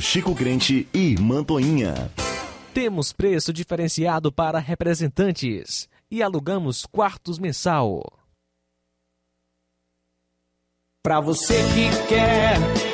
[0.00, 2.10] Chico Crente e Mantoinha.
[2.72, 8.02] Temos preço diferenciado para representantes e alugamos quartos mensal.
[11.02, 12.87] Para você que quer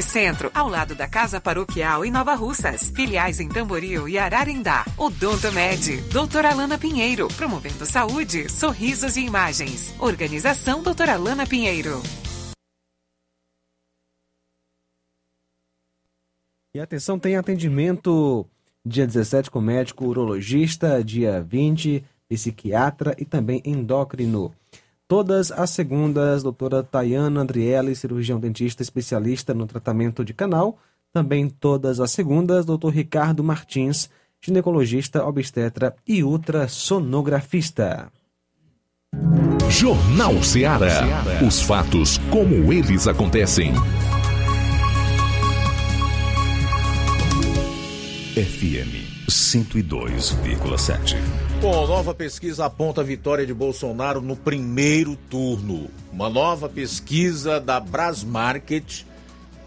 [0.00, 2.92] Centro, ao lado da Casa Paroquial em Nova Russas.
[2.94, 4.86] Filiais em Tamboril e Ararindá.
[4.96, 9.92] Odonto Med, doutora Alana Pinheiro, promovendo saúde, sorrisos e imagens.
[9.98, 12.00] Organização doutora Alana Pinheiro.
[16.74, 18.46] E atenção, tem atendimento
[18.84, 24.54] dia 17 com médico urologista, dia 20 psiquiatra e também endócrino.
[25.12, 30.78] Todas as segundas, doutora Tayana Andriele, cirurgião dentista especialista no tratamento de canal.
[31.12, 34.08] Também todas as segundas, doutor Ricardo Martins,
[34.40, 38.10] ginecologista, obstetra e ultrassonografista.
[39.68, 41.02] Jornal Ceará.
[41.46, 43.74] Os fatos como eles acontecem.
[48.34, 49.01] FM
[49.32, 51.16] 102,7.
[51.60, 55.88] Bom, nova pesquisa aponta a vitória de Bolsonaro no primeiro turno.
[56.12, 59.06] Uma nova pesquisa da Brasmarket,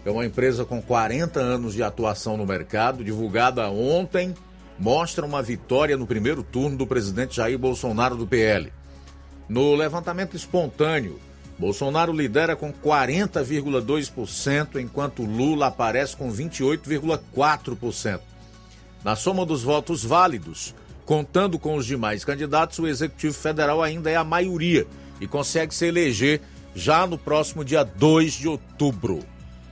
[0.04, 4.32] é uma empresa com 40 anos de atuação no mercado, divulgada ontem,
[4.78, 8.72] mostra uma vitória no primeiro turno do presidente Jair Bolsonaro do PL.
[9.48, 11.18] No levantamento espontâneo,
[11.58, 18.20] Bolsonaro lidera com 40,2%, enquanto Lula aparece com 28,4%.
[19.06, 20.74] Na soma dos votos válidos,
[21.04, 24.84] contando com os demais candidatos, o Executivo Federal ainda é a maioria
[25.20, 26.40] e consegue se eleger
[26.74, 29.20] já no próximo dia 2 de outubro.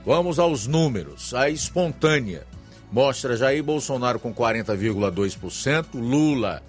[0.05, 1.33] Vamos aos números.
[1.33, 2.47] A espontânea
[2.89, 6.63] mostra Jair Bolsonaro com 40,2%, Lula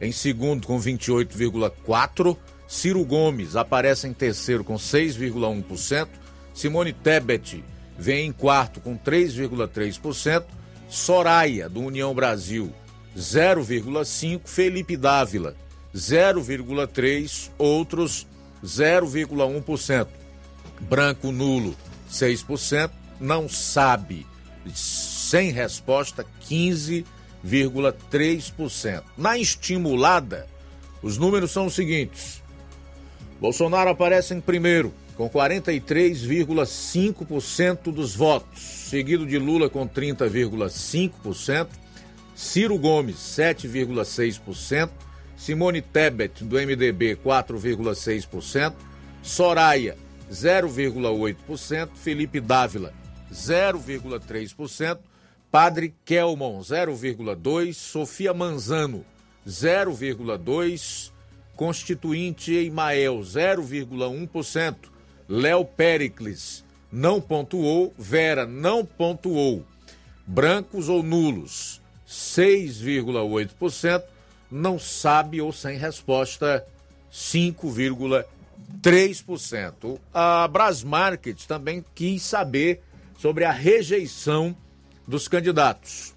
[0.00, 2.36] em segundo com 28,4%,
[2.68, 6.06] Ciro Gomes aparece em terceiro com 6,1%,
[6.54, 7.64] Simone Tebet
[7.98, 10.44] vem em quarto com 3,3%,
[10.92, 12.70] Soraya, do União Brasil,
[13.16, 15.56] 0,5%, Felipe Dávila,
[15.94, 18.26] 0,3%, outros
[18.62, 20.06] 0,1%.
[20.82, 21.74] Branco nulo,
[22.10, 24.26] 6%, não sabe,
[24.74, 29.02] sem resposta, 15,3%.
[29.16, 30.46] Na estimulada,
[31.00, 32.42] os números são os seguintes:
[33.40, 41.68] Bolsonaro aparece em primeiro, com 43,5% dos votos, seguido de Lula com 30,5%,
[42.34, 44.88] Ciro Gomes 7,6%,
[45.36, 48.72] Simone Tebet do MDB 4,6%,
[49.22, 49.98] Soraya
[50.30, 52.94] 0,8%, Felipe Dávila
[53.32, 54.98] 0,3%,
[55.50, 59.04] Padre Kelmon 0,2%, Sofia Manzano
[59.46, 61.12] 0,2%,
[61.54, 64.91] Constituinte Emael 0,1%,
[65.28, 69.64] Léo Pericles não pontuou, Vera não pontuou.
[70.26, 74.02] Brancos ou nulos 6,8%,
[74.50, 76.66] não sabe ou sem resposta
[77.10, 79.98] 5,3%.
[80.12, 82.82] A Brasmarket também quis saber
[83.18, 84.54] sobre a rejeição
[85.08, 86.14] dos candidatos.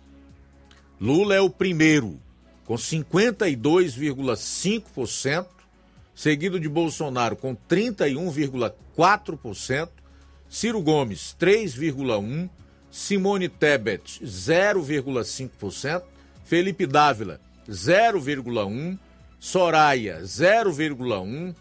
[0.99, 2.19] Lula é o primeiro,
[2.65, 5.45] com 52,5%,
[6.15, 9.89] seguido de Bolsonaro com 31,4%,
[10.49, 12.49] Ciro Gomes 3,1%,
[12.89, 16.01] Simone Tebet 0,5%,
[16.45, 17.39] Felipe Dávila
[17.69, 18.97] 0,1%,
[19.37, 21.53] Soraya 0,1%,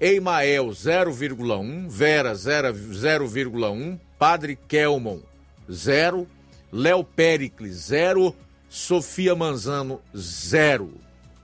[0.00, 5.22] Eimael 0,1%, Vera 0,1%, Padre Kelmon
[5.70, 6.26] 0%,
[6.72, 8.34] Léo Pericles 0%,
[8.68, 10.88] Sofia Manzano 0%.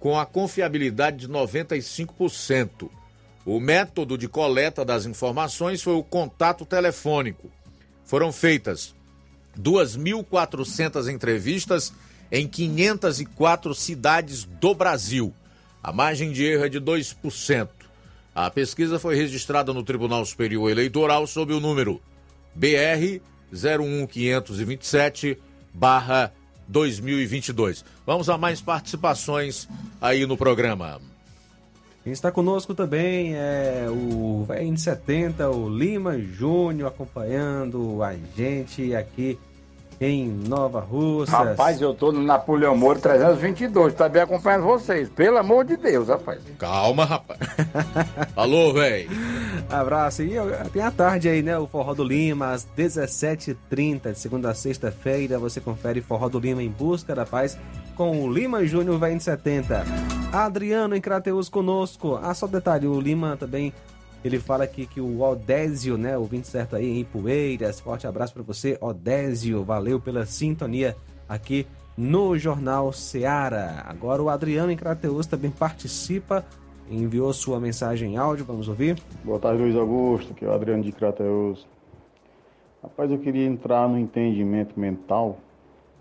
[0.00, 2.88] com a confiabilidade de 95%.
[3.44, 7.50] O método de coleta das informações foi o contato telefônico.
[8.04, 8.94] Foram feitas
[9.60, 11.92] 2.400 entrevistas
[12.30, 15.32] em 504 cidades do Brasil.
[15.82, 17.68] A margem de erro é de 2%.
[18.34, 22.00] A pesquisa foi registrada no Tribunal Superior Eleitoral sob o número
[22.54, 23.20] BR
[23.52, 25.38] 01527
[25.72, 26.32] barra
[26.68, 27.84] 2022.
[28.04, 29.68] Vamos a mais participações
[30.00, 31.00] aí no programa.
[32.02, 39.38] Quem está conosco também é o VN 70, o Lima Júnior, acompanhando a gente aqui
[40.00, 41.30] em Nova Russa.
[41.30, 45.08] Rapaz, eu tô no Napoleão Moro 322, também acompanhando vocês.
[45.08, 46.40] Pelo amor de Deus, rapaz.
[46.58, 47.40] Calma, rapaz.
[48.36, 49.10] Alô, velho.
[49.70, 50.22] Abraço.
[50.22, 50.34] E
[50.72, 51.58] tem a tarde aí, né?
[51.58, 55.38] O Forró do Lima, às 17h30, de segunda a sexta-feira.
[55.38, 57.58] Você confere Forró do Lima em busca da paz
[57.94, 59.84] com o Lima Júnior VN 70.
[60.32, 62.18] Adriano em Crateus conosco.
[62.22, 63.72] Ah, só detalhe, o Lima também
[64.26, 68.42] ele fala aqui que o Odésio, né, ouvinte certo aí em Poeiras, forte abraço para
[68.42, 70.96] você, Odésio, valeu pela sintonia
[71.28, 71.66] aqui
[71.96, 73.84] no Jornal Seara.
[73.86, 76.44] Agora o Adriano em Crateus também participa,
[76.90, 79.00] enviou sua mensagem em áudio, vamos ouvir?
[79.24, 81.66] Boa tarde, Luiz Augusto, que é o Adriano de Crateus.
[82.82, 85.38] Rapaz, eu queria entrar no entendimento mental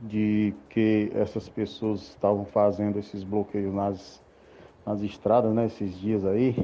[0.01, 4.21] de que essas pessoas estavam fazendo esses bloqueios nas,
[4.85, 6.55] nas estradas, né, esses dias aí,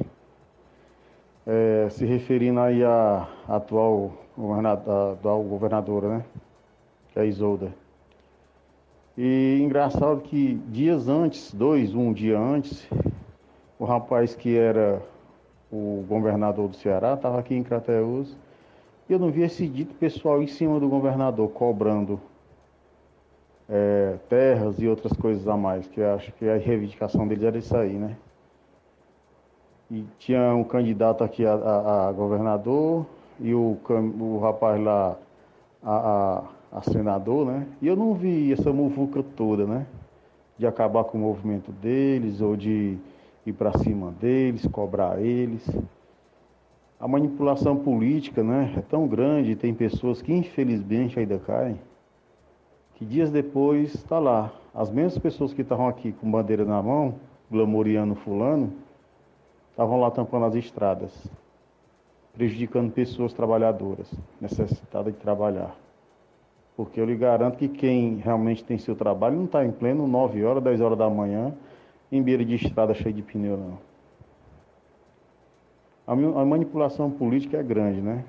[1.46, 6.24] é, se referindo aí à atual, governador, atual governadora, né?
[7.12, 7.72] Que é a Isolda.
[9.16, 12.88] E engraçado que dias antes, dois, um dia antes,
[13.78, 15.02] o rapaz que era
[15.70, 18.36] o governador do Ceará estava aqui em Crateus
[19.08, 22.20] e eu não vi esse dito pessoal em cima do governador cobrando
[23.68, 27.76] é, terras e outras coisas a mais, que acho que a reivindicação deles era isso
[27.76, 28.16] aí, né?
[29.92, 33.04] E tinha um candidato aqui a, a, a governador
[33.38, 33.76] e o,
[34.18, 35.18] o rapaz lá
[35.82, 37.66] a, a, a, senador, né?
[37.82, 39.86] E eu não vi essa muvuca toda, né?
[40.56, 42.96] De acabar com o movimento deles ou de
[43.44, 45.68] ir para cima deles, cobrar eles.
[46.98, 48.72] A manipulação política, né?
[48.78, 51.78] É tão grande, tem pessoas que infelizmente ainda caem,
[52.94, 54.50] que dias depois está lá.
[54.74, 57.16] As mesmas pessoas que estavam aqui com bandeira na mão,
[57.50, 58.72] glamoriando fulano,
[59.72, 61.12] estavam lá tampando as estradas,
[62.34, 64.08] prejudicando pessoas trabalhadoras,
[64.40, 65.74] necessitadas de trabalhar.
[66.76, 70.44] Porque eu lhe garanto que quem realmente tem seu trabalho não está em pleno 9
[70.44, 71.52] horas, 10 horas da manhã,
[72.10, 73.78] em beira de estrada cheia de pneu, não.
[76.06, 78.24] A manipulação política é grande, né?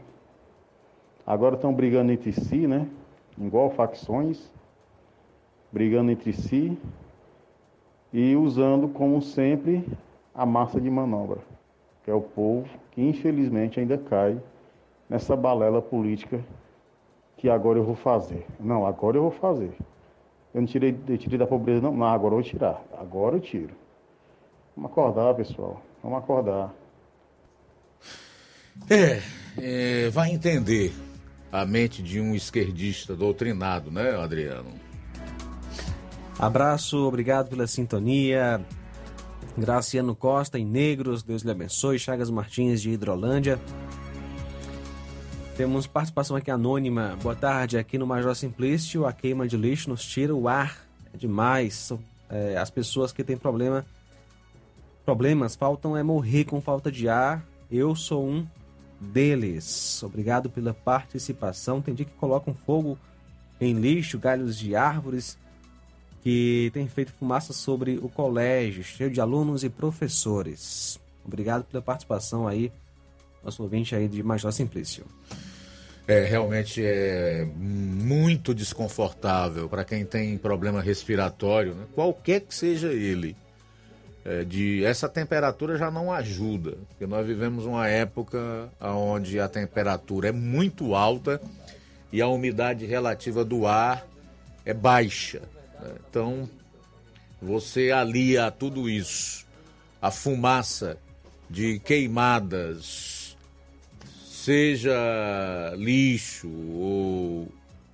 [1.26, 2.88] Agora estão brigando entre si, né?
[3.38, 4.52] Igual facções,
[5.72, 6.78] brigando entre si
[8.12, 9.84] e usando, como sempre,
[10.34, 11.40] a massa de manobra,
[12.04, 14.40] que é o povo que infelizmente ainda cai
[15.10, 16.44] nessa balela política
[17.38, 18.46] que agora eu vou fazer.
[18.60, 19.74] Não, agora eu vou fazer.
[20.54, 21.94] Eu não tirei, eu tirei da pobreza, não.
[21.94, 22.82] Não, agora eu vou tirar.
[22.98, 23.76] Agora eu tiro.
[24.76, 25.82] Vamos acordar, pessoal.
[26.02, 26.74] Vamos acordar.
[28.90, 29.22] É,
[29.58, 30.94] é, vai entender
[31.52, 34.72] a mente de um esquerdista doutrinado, né, Adriano?
[36.40, 38.64] Abraço, obrigado pela sintonia.
[39.58, 42.00] Graciano Costa em Negros, Deus lhe abençoe.
[42.00, 43.60] Chagas Martins de Hidrolândia.
[45.56, 47.16] Temos participação aqui anônima.
[47.22, 50.84] Boa tarde, aqui no Major Simplício, a queima de lixo nos tira o ar.
[51.14, 51.94] É demais.
[52.30, 53.86] É, as pessoas que têm problema,
[55.06, 57.46] problemas faltam é morrer com falta de ar.
[57.70, 58.48] Eu sou um
[59.00, 60.02] deles.
[60.02, 61.80] Obrigado pela participação.
[61.80, 62.98] Tem dia que colocam fogo
[63.62, 65.38] em lixo, galhos de árvores
[66.24, 70.98] que tem feito fumaça sobre o colégio, cheio de alunos e professores.
[71.26, 72.72] Obrigado pela participação aí,
[73.44, 75.06] nosso ouvinte aí de Major Simplício.
[76.08, 81.86] É, realmente é muito desconfortável para quem tem problema respiratório, né?
[81.94, 83.36] qualquer que seja ele.
[84.26, 90.30] É, de essa temperatura já não ajuda, porque nós vivemos uma época onde a temperatura
[90.30, 91.42] é muito alta
[92.10, 94.08] e a umidade relativa do ar
[94.66, 95.42] é baixa.
[96.10, 96.50] Então,
[97.42, 99.46] você alia tudo isso,
[100.02, 100.98] a fumaça
[101.50, 103.38] de queimadas,
[104.26, 107.48] seja lixo ou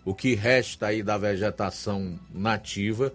[0.06, 3.14] o que resta aí da vegetação nativa,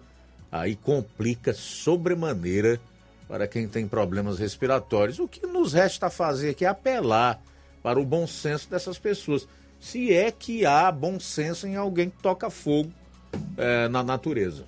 [0.51, 2.81] aí complica sobremaneira
[3.27, 5.19] para quem tem problemas respiratórios.
[5.19, 7.41] O que nos resta fazer aqui é apelar
[7.83, 9.47] para o bom senso dessas pessoas.
[9.81, 12.93] Se é que há bom senso em alguém que toca fogo
[13.57, 14.65] é, na natureza.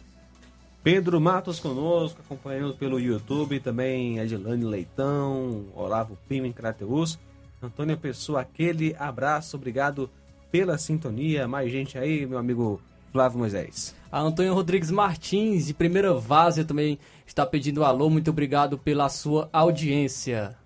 [0.82, 7.18] Pedro Matos conosco, acompanhando pelo YouTube, também Edilane Leitão, Olavo Pima em Crateus,
[7.60, 10.08] Antônio Pessoa, aquele abraço, obrigado
[10.50, 11.48] pela sintonia.
[11.48, 12.80] Mais gente aí, meu amigo
[13.12, 13.94] Flávio Moisés.
[14.12, 18.08] A Antônio Rodrigues Martins, de Primeira Várzea, também está pedindo alô.
[18.08, 20.56] Muito obrigado pela sua audiência.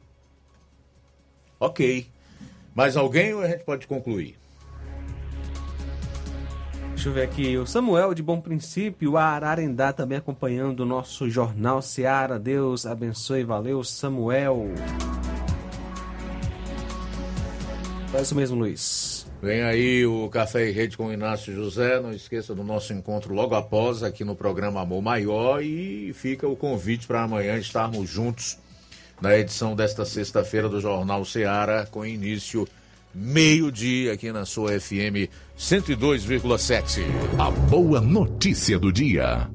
[1.59, 2.07] Ok.
[2.75, 4.40] Mais alguém ou a gente pode concluir?
[7.01, 7.57] Deixa eu ver aqui.
[7.57, 12.39] O Samuel de Bom Princípio, a Ararendá também acompanhando o nosso Jornal Seara.
[12.39, 13.43] Deus abençoe.
[13.43, 14.67] Valeu, Samuel.
[18.13, 19.27] É isso mesmo, Luiz.
[19.41, 21.99] Vem aí o Café e Rede com o Inácio José.
[22.01, 25.63] Não esqueça do nosso encontro logo após aqui no programa Amor Maior.
[25.63, 28.59] E fica o convite para amanhã estarmos juntos
[29.23, 32.69] na edição desta sexta-feira do Jornal Seara, com início
[33.15, 37.03] meio-dia aqui na sua FM 102,7.
[37.39, 39.47] A boa notícia do dia.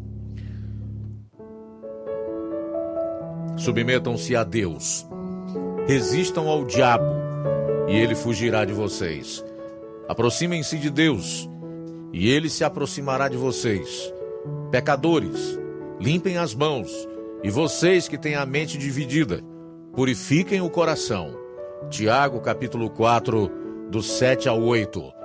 [3.57, 5.03] Submetam-se a Deus.
[5.87, 7.11] Resistam ao diabo
[7.87, 9.43] e ele fugirá de vocês.
[10.07, 11.49] Aproximem-se de Deus
[12.13, 14.13] e ele se aproximará de vocês.
[14.69, 15.57] Pecadores,
[15.99, 16.91] limpem as mãos
[17.43, 19.41] e vocês que têm a mente dividida,
[19.91, 21.35] purifiquem o coração.
[21.89, 23.49] Tiago capítulo 4,
[23.89, 25.24] do 7 ao 8.